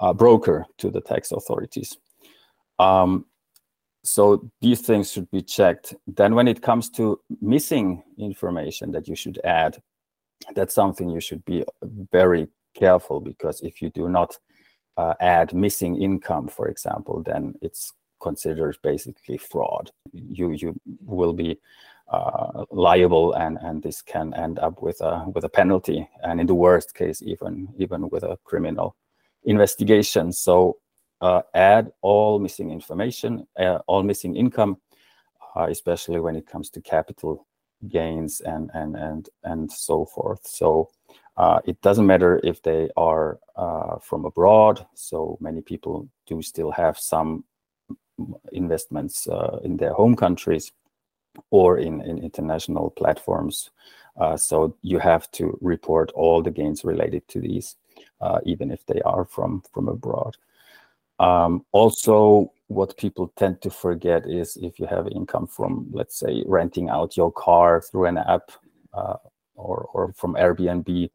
uh, 0.00 0.12
broker 0.12 0.66
to 0.78 0.90
the 0.90 1.00
tax 1.00 1.32
authorities. 1.32 1.98
Um, 2.78 3.26
so 4.02 4.50
these 4.60 4.80
things 4.80 5.12
should 5.12 5.30
be 5.30 5.42
checked 5.42 5.94
then 6.06 6.34
when 6.34 6.48
it 6.48 6.62
comes 6.62 6.88
to 6.88 7.20
missing 7.40 8.02
information 8.18 8.90
that 8.90 9.06
you 9.06 9.14
should 9.14 9.38
add 9.44 9.80
that's 10.54 10.74
something 10.74 11.08
you 11.10 11.20
should 11.20 11.44
be 11.44 11.64
very 12.10 12.48
careful 12.74 13.20
because 13.20 13.60
if 13.60 13.82
you 13.82 13.90
do 13.90 14.08
not 14.08 14.36
uh, 14.96 15.14
add 15.20 15.54
missing 15.54 16.00
income, 16.00 16.48
for 16.48 16.68
example, 16.68 17.22
then 17.22 17.54
it's 17.62 17.92
considered 18.20 18.76
basically 18.82 19.38
fraud. 19.38 19.90
You 20.12 20.50
you 20.52 20.78
will 21.00 21.32
be 21.32 21.58
uh, 22.08 22.64
liable, 22.70 23.32
and 23.34 23.58
and 23.62 23.82
this 23.82 24.02
can 24.02 24.34
end 24.34 24.58
up 24.58 24.82
with 24.82 25.00
a 25.00 25.24
with 25.34 25.44
a 25.44 25.48
penalty, 25.48 26.08
and 26.22 26.40
in 26.40 26.46
the 26.46 26.54
worst 26.54 26.94
case, 26.94 27.22
even 27.22 27.68
even 27.78 28.08
with 28.10 28.24
a 28.24 28.38
criminal 28.44 28.96
investigation. 29.44 30.32
So 30.32 30.78
uh, 31.20 31.42
add 31.54 31.92
all 32.00 32.38
missing 32.38 32.70
information, 32.70 33.46
uh, 33.58 33.78
all 33.86 34.02
missing 34.02 34.36
income, 34.36 34.78
uh, 35.56 35.66
especially 35.70 36.20
when 36.20 36.36
it 36.36 36.46
comes 36.46 36.70
to 36.70 36.80
capital 36.80 37.46
gains 37.88 38.40
and 38.40 38.70
and 38.74 38.96
and 38.96 39.28
and 39.44 39.72
so 39.72 40.04
forth. 40.04 40.46
So 40.46 40.90
uh, 41.36 41.60
it 41.64 41.80
doesn't 41.82 42.06
matter 42.06 42.40
if 42.44 42.62
they 42.62 42.90
are 42.96 43.38
uh, 43.56 43.98
from 43.98 44.24
abroad. 44.24 44.86
So 44.94 45.38
many 45.40 45.60
people 45.62 46.08
do 46.26 46.42
still 46.42 46.70
have 46.70 46.98
some 46.98 47.44
investments 48.52 49.26
uh, 49.26 49.60
in 49.64 49.76
their 49.76 49.94
home 49.94 50.14
countries 50.14 50.72
or 51.50 51.78
in, 51.78 52.02
in 52.02 52.18
international 52.18 52.90
platforms. 52.90 53.70
So 54.36 54.76
you 54.82 54.98
have 54.98 55.30
to 55.32 55.56
report 55.62 56.10
all 56.14 56.42
the 56.42 56.50
gains 56.50 56.84
related 56.84 57.26
to 57.28 57.40
these, 57.40 57.76
even 58.44 58.70
if 58.70 58.84
they 58.84 59.00
are 59.02 59.24
from 59.24 59.62
from 59.72 59.88
abroad. 59.88 60.36
Um, 61.20 61.66
also, 61.72 62.50
what 62.68 62.96
people 62.96 63.30
tend 63.36 63.60
to 63.60 63.70
forget 63.70 64.26
is 64.26 64.56
if 64.56 64.80
you 64.80 64.86
have 64.86 65.06
income 65.08 65.46
from, 65.46 65.86
let's 65.92 66.18
say, 66.18 66.42
renting 66.46 66.88
out 66.88 67.16
your 67.16 67.30
car 67.30 67.82
through 67.82 68.06
an 68.06 68.16
app 68.16 68.50
uh, 68.94 69.16
or, 69.54 69.88
or 69.92 70.14
from 70.14 70.34
Airbnb, 70.34 71.10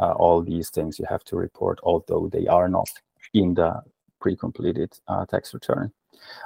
uh, 0.00 0.12
all 0.12 0.42
these 0.42 0.70
things 0.70 0.98
you 0.98 1.06
have 1.08 1.22
to 1.24 1.36
report, 1.36 1.78
although 1.84 2.28
they 2.32 2.48
are 2.48 2.68
not 2.68 2.88
in 3.32 3.54
the 3.54 3.80
pre-completed 4.20 4.92
uh, 5.06 5.24
tax 5.26 5.54
return. 5.54 5.92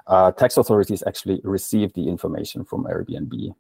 Uh, 0.07 0.31
tax 0.33 0.59
authorities 0.59 1.03
actually 1.07 1.41
receive 1.45 1.95
the 1.95 2.09
information 2.09 2.63
from 2.63 2.85
Airbnb 2.85 3.55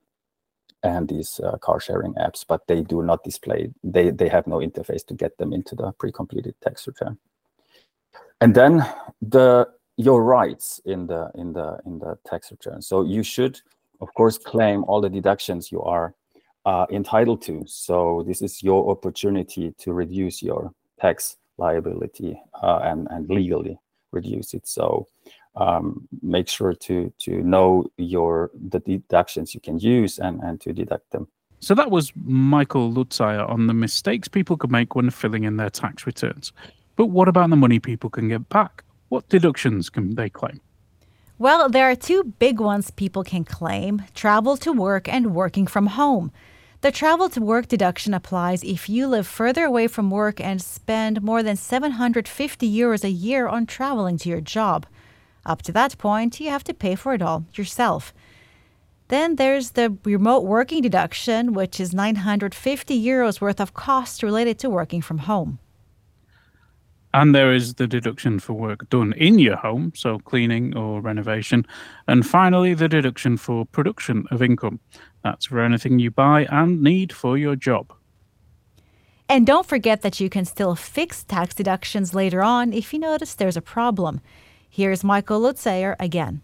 and 0.82 1.08
these 1.08 1.40
uh, 1.40 1.56
car 1.58 1.80
sharing 1.80 2.12
apps, 2.14 2.44
but 2.46 2.66
they 2.66 2.82
do 2.82 3.02
not 3.02 3.24
display, 3.24 3.70
they, 3.82 4.10
they 4.10 4.28
have 4.28 4.46
no 4.46 4.56
interface 4.56 5.06
to 5.06 5.14
get 5.14 5.38
them 5.38 5.54
into 5.54 5.74
the 5.74 5.90
pre-completed 5.92 6.54
tax 6.60 6.86
return 6.86 7.18
and 8.40 8.54
then 8.54 8.84
the 9.20 9.68
your 9.96 10.22
rights 10.22 10.80
in 10.84 11.06
the 11.06 11.30
in 11.34 11.52
the 11.52 11.78
in 11.86 11.98
the 11.98 12.16
tax 12.26 12.50
return. 12.50 12.80
So 12.80 13.02
you 13.02 13.22
should 13.22 13.60
of 14.00 14.12
course 14.14 14.38
claim 14.38 14.84
all 14.84 15.00
the 15.00 15.10
deductions 15.10 15.72
you 15.72 15.82
are 15.82 16.14
uh, 16.64 16.86
entitled 16.90 17.42
to. 17.42 17.64
So 17.66 18.24
this 18.26 18.42
is 18.42 18.62
your 18.62 18.90
opportunity 18.90 19.74
to 19.78 19.92
reduce 19.92 20.42
your 20.42 20.72
tax 21.00 21.36
liability 21.56 22.40
uh, 22.62 22.80
and 22.84 23.08
and 23.10 23.28
legally 23.28 23.78
reduce 24.12 24.54
it. 24.54 24.66
So 24.68 25.08
um, 25.56 26.06
make 26.22 26.48
sure 26.48 26.74
to 26.74 27.12
to 27.18 27.42
know 27.42 27.90
your 27.96 28.50
the 28.54 28.78
deductions 28.80 29.54
you 29.54 29.60
can 29.60 29.78
use 29.78 30.18
and 30.20 30.40
and 30.42 30.60
to 30.60 30.72
deduct 30.72 31.10
them. 31.10 31.26
So 31.60 31.74
that 31.74 31.90
was 31.90 32.12
Michael 32.14 32.92
Lutzeyer 32.92 33.48
on 33.48 33.66
the 33.66 33.74
mistakes 33.74 34.28
people 34.28 34.56
could 34.56 34.70
make 34.70 34.94
when 34.94 35.10
filling 35.10 35.42
in 35.42 35.56
their 35.56 35.70
tax 35.70 36.06
returns. 36.06 36.52
But 36.98 37.10
what 37.10 37.28
about 37.28 37.48
the 37.50 37.54
money 37.54 37.78
people 37.78 38.10
can 38.10 38.28
get 38.28 38.48
back? 38.48 38.82
What 39.08 39.28
deductions 39.28 39.88
can 39.88 40.16
they 40.16 40.28
claim? 40.28 40.60
Well, 41.38 41.68
there 41.68 41.88
are 41.88 41.94
two 41.94 42.34
big 42.40 42.58
ones 42.58 42.90
people 42.90 43.22
can 43.22 43.44
claim 43.44 44.02
travel 44.16 44.56
to 44.56 44.72
work 44.72 45.08
and 45.08 45.32
working 45.32 45.68
from 45.68 45.86
home. 45.86 46.32
The 46.80 46.90
travel 46.90 47.28
to 47.28 47.40
work 47.40 47.68
deduction 47.68 48.14
applies 48.14 48.64
if 48.64 48.88
you 48.88 49.06
live 49.06 49.28
further 49.28 49.64
away 49.64 49.86
from 49.86 50.10
work 50.10 50.40
and 50.40 50.60
spend 50.60 51.22
more 51.22 51.40
than 51.40 51.54
750 51.54 52.68
euros 52.68 53.04
a 53.04 53.10
year 53.10 53.46
on 53.46 53.64
traveling 53.66 54.18
to 54.18 54.28
your 54.28 54.40
job. 54.40 54.84
Up 55.46 55.62
to 55.62 55.72
that 55.72 55.98
point, 55.98 56.40
you 56.40 56.50
have 56.50 56.64
to 56.64 56.74
pay 56.74 56.96
for 56.96 57.14
it 57.14 57.22
all 57.22 57.44
yourself. 57.54 58.12
Then 59.06 59.36
there's 59.36 59.70
the 59.70 59.96
remote 60.02 60.42
working 60.42 60.82
deduction, 60.82 61.52
which 61.52 61.78
is 61.78 61.94
950 61.94 63.00
euros 63.00 63.40
worth 63.40 63.60
of 63.60 63.72
costs 63.72 64.24
related 64.24 64.58
to 64.58 64.68
working 64.68 65.00
from 65.00 65.18
home. 65.18 65.60
And 67.18 67.34
there 67.34 67.52
is 67.52 67.74
the 67.74 67.88
deduction 67.88 68.38
for 68.38 68.52
work 68.52 68.88
done 68.90 69.12
in 69.14 69.40
your 69.40 69.56
home, 69.56 69.90
so 69.96 70.20
cleaning 70.20 70.76
or 70.76 71.00
renovation. 71.00 71.66
And 72.06 72.24
finally, 72.24 72.74
the 72.74 72.88
deduction 72.88 73.36
for 73.36 73.66
production 73.66 74.24
of 74.30 74.40
income. 74.40 74.78
That's 75.24 75.46
for 75.46 75.58
anything 75.58 75.98
you 75.98 76.12
buy 76.12 76.46
and 76.48 76.80
need 76.80 77.12
for 77.12 77.36
your 77.36 77.56
job. 77.56 77.92
And 79.28 79.44
don't 79.44 79.66
forget 79.66 80.02
that 80.02 80.20
you 80.20 80.30
can 80.30 80.44
still 80.44 80.76
fix 80.76 81.24
tax 81.24 81.56
deductions 81.56 82.14
later 82.14 82.40
on 82.40 82.72
if 82.72 82.92
you 82.92 83.00
notice 83.00 83.34
there's 83.34 83.56
a 83.56 83.62
problem. 83.76 84.20
Here's 84.70 85.02
Michael 85.02 85.40
Lutzeyer 85.40 85.96
again. 85.98 86.40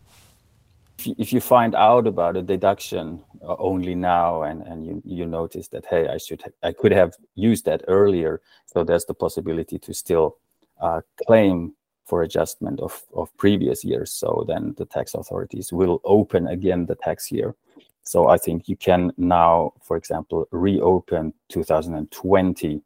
If 1.07 1.33
you 1.33 1.41
find 1.41 1.77
out 1.77 2.09
about 2.09 2.37
a 2.37 2.43
deduction 2.43 3.23
uh, 3.43 3.55
only 3.61 3.95
now 3.95 4.43
and, 4.43 4.63
and 4.63 4.85
you, 4.85 5.03
you 5.05 5.25
notice 5.25 5.69
that, 5.69 5.87
hey, 5.87 6.09
I 6.09 6.19
should 6.19 6.43
I 6.65 6.73
could 6.73 6.91
have 6.91 7.15
used 7.37 7.65
that 7.67 7.85
earlier, 7.87 8.41
so 8.67 8.83
there's 8.83 9.05
the 9.05 9.15
possibility 9.15 9.79
to 9.79 9.95
still 9.95 10.39
uh, 10.81 11.01
claim 11.27 11.75
for 12.07 12.23
adjustment 12.23 12.81
of, 12.81 13.03
of 13.15 13.35
previous 13.37 13.85
years. 13.85 14.13
So 14.13 14.45
then 14.47 14.75
the 14.77 14.85
tax 14.85 15.15
authorities 15.15 15.73
will 15.73 16.01
open 16.05 16.47
again 16.49 16.87
the 16.87 16.97
tax 16.97 17.33
year. 17.33 17.55
So 18.03 18.29
I 18.29 18.37
think 18.37 18.69
you 18.69 18.77
can 18.77 19.13
now, 19.17 19.73
for 19.83 19.97
example, 19.97 20.47
reopen 20.51 21.33
2020 21.49 22.83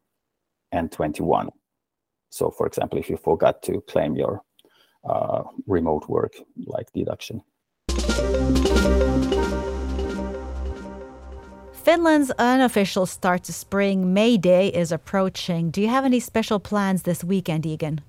and 0.70 0.92
21. 0.92 1.48
So, 2.30 2.50
for 2.50 2.66
example, 2.66 2.98
if 2.98 3.10
you 3.10 3.16
forgot 3.16 3.62
to 3.64 3.80
claim 3.88 4.14
your 4.14 4.42
uh, 5.04 5.42
remote 5.66 6.08
work 6.08 6.34
like 6.66 6.92
deduction. 6.92 7.42
Finland's 11.88 12.30
unofficial 12.32 13.06
start 13.06 13.44
to 13.44 13.50
spring, 13.50 14.12
May 14.12 14.36
Day, 14.36 14.68
is 14.68 14.92
approaching. 14.92 15.70
Do 15.70 15.80
you 15.80 15.88
have 15.88 16.04
any 16.04 16.20
special 16.20 16.60
plans 16.60 17.04
this 17.04 17.24
weekend, 17.24 17.64
Egan? 17.64 18.02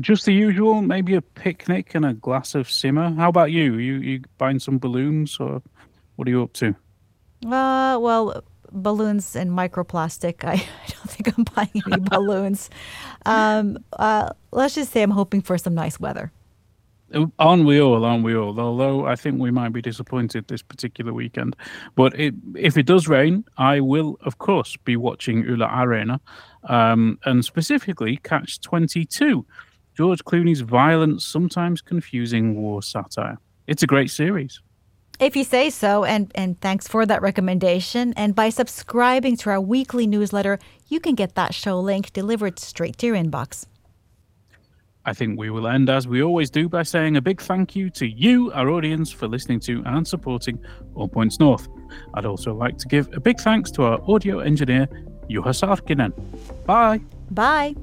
Just 0.00 0.24
the 0.24 0.32
usual, 0.32 0.82
maybe 0.82 1.14
a 1.14 1.22
picnic 1.22 1.94
and 1.94 2.04
a 2.04 2.14
glass 2.14 2.56
of 2.56 2.66
sima. 2.66 3.14
How 3.16 3.28
about 3.28 3.52
you? 3.52 3.76
You 3.78 3.94
you 3.98 4.22
buying 4.38 4.58
some 4.58 4.78
balloons 4.80 5.38
or 5.38 5.62
what 6.16 6.26
are 6.26 6.32
you 6.32 6.42
up 6.42 6.52
to? 6.54 6.74
Uh, 7.46 7.96
well, 8.00 8.42
balloons 8.72 9.36
and 9.36 9.52
microplastic. 9.52 10.42
I, 10.42 10.54
I 10.54 10.86
don't 10.88 11.10
think 11.10 11.38
I'm 11.38 11.44
buying 11.44 11.82
any 11.86 12.02
balloons. 12.10 12.70
Um, 13.24 13.78
uh, 13.92 14.30
let's 14.50 14.74
just 14.74 14.90
say 14.90 15.02
I'm 15.02 15.12
hoping 15.12 15.42
for 15.42 15.56
some 15.58 15.74
nice 15.74 16.00
weather. 16.00 16.32
Aren't 17.38 17.64
we 17.64 17.80
all? 17.80 18.04
Aren't 18.04 18.24
we 18.24 18.36
all? 18.36 18.58
Although 18.58 19.06
I 19.06 19.16
think 19.16 19.40
we 19.40 19.50
might 19.50 19.72
be 19.72 19.82
disappointed 19.82 20.46
this 20.48 20.62
particular 20.62 21.12
weekend. 21.12 21.56
But 21.96 22.18
it, 22.18 22.34
if 22.54 22.76
it 22.76 22.86
does 22.86 23.08
rain, 23.08 23.44
I 23.58 23.80
will, 23.80 24.16
of 24.22 24.38
course, 24.38 24.76
be 24.84 24.96
watching 24.96 25.44
Yle 25.44 25.68
Areena 25.68 26.20
um, 26.64 27.18
and 27.24 27.44
specifically 27.44 28.18
Catch 28.18 28.60
22, 28.60 29.44
George 29.96 30.24
Clooney's 30.24 30.60
violent, 30.60 31.22
sometimes 31.22 31.80
confusing 31.80 32.60
war 32.60 32.82
satire. 32.82 33.38
It's 33.66 33.82
a 33.82 33.86
great 33.86 34.10
series. 34.10 34.60
If 35.18 35.36
you 35.36 35.44
say 35.44 35.68
so, 35.68 36.04
and, 36.04 36.32
and 36.34 36.58
thanks 36.60 36.88
for 36.88 37.04
that 37.04 37.20
recommendation. 37.20 38.14
And 38.16 38.34
by 38.34 38.48
subscribing 38.48 39.36
to 39.38 39.50
our 39.50 39.60
weekly 39.60 40.06
newsletter, 40.06 40.58
you 40.88 40.98
can 40.98 41.14
get 41.14 41.34
that 41.34 41.54
show 41.54 41.78
link 41.78 42.12
delivered 42.12 42.58
straight 42.58 42.96
to 42.98 43.06
your 43.06 43.16
inbox. 43.16 43.66
I 45.04 45.14
think 45.14 45.38
we 45.38 45.50
will 45.50 45.66
end 45.66 45.88
as 45.88 46.06
we 46.06 46.22
always 46.22 46.50
do 46.50 46.68
by 46.68 46.82
saying 46.82 47.16
a 47.16 47.22
big 47.22 47.40
thank 47.40 47.74
you 47.74 47.88
to 47.90 48.06
you, 48.06 48.52
our 48.52 48.68
audience, 48.68 49.10
for 49.10 49.28
listening 49.28 49.60
to 49.60 49.82
and 49.86 50.06
supporting 50.06 50.62
All 50.94 51.08
Points 51.08 51.40
North. 51.40 51.68
I'd 52.14 52.26
also 52.26 52.54
like 52.54 52.76
to 52.78 52.88
give 52.88 53.08
a 53.14 53.20
big 53.20 53.40
thanks 53.40 53.70
to 53.72 53.84
our 53.84 54.00
audio 54.10 54.40
engineer, 54.40 54.86
Juha 55.30 55.54
Sarkkinen. 55.54 56.12
Bye. 56.66 57.00
Bye. 57.30 57.74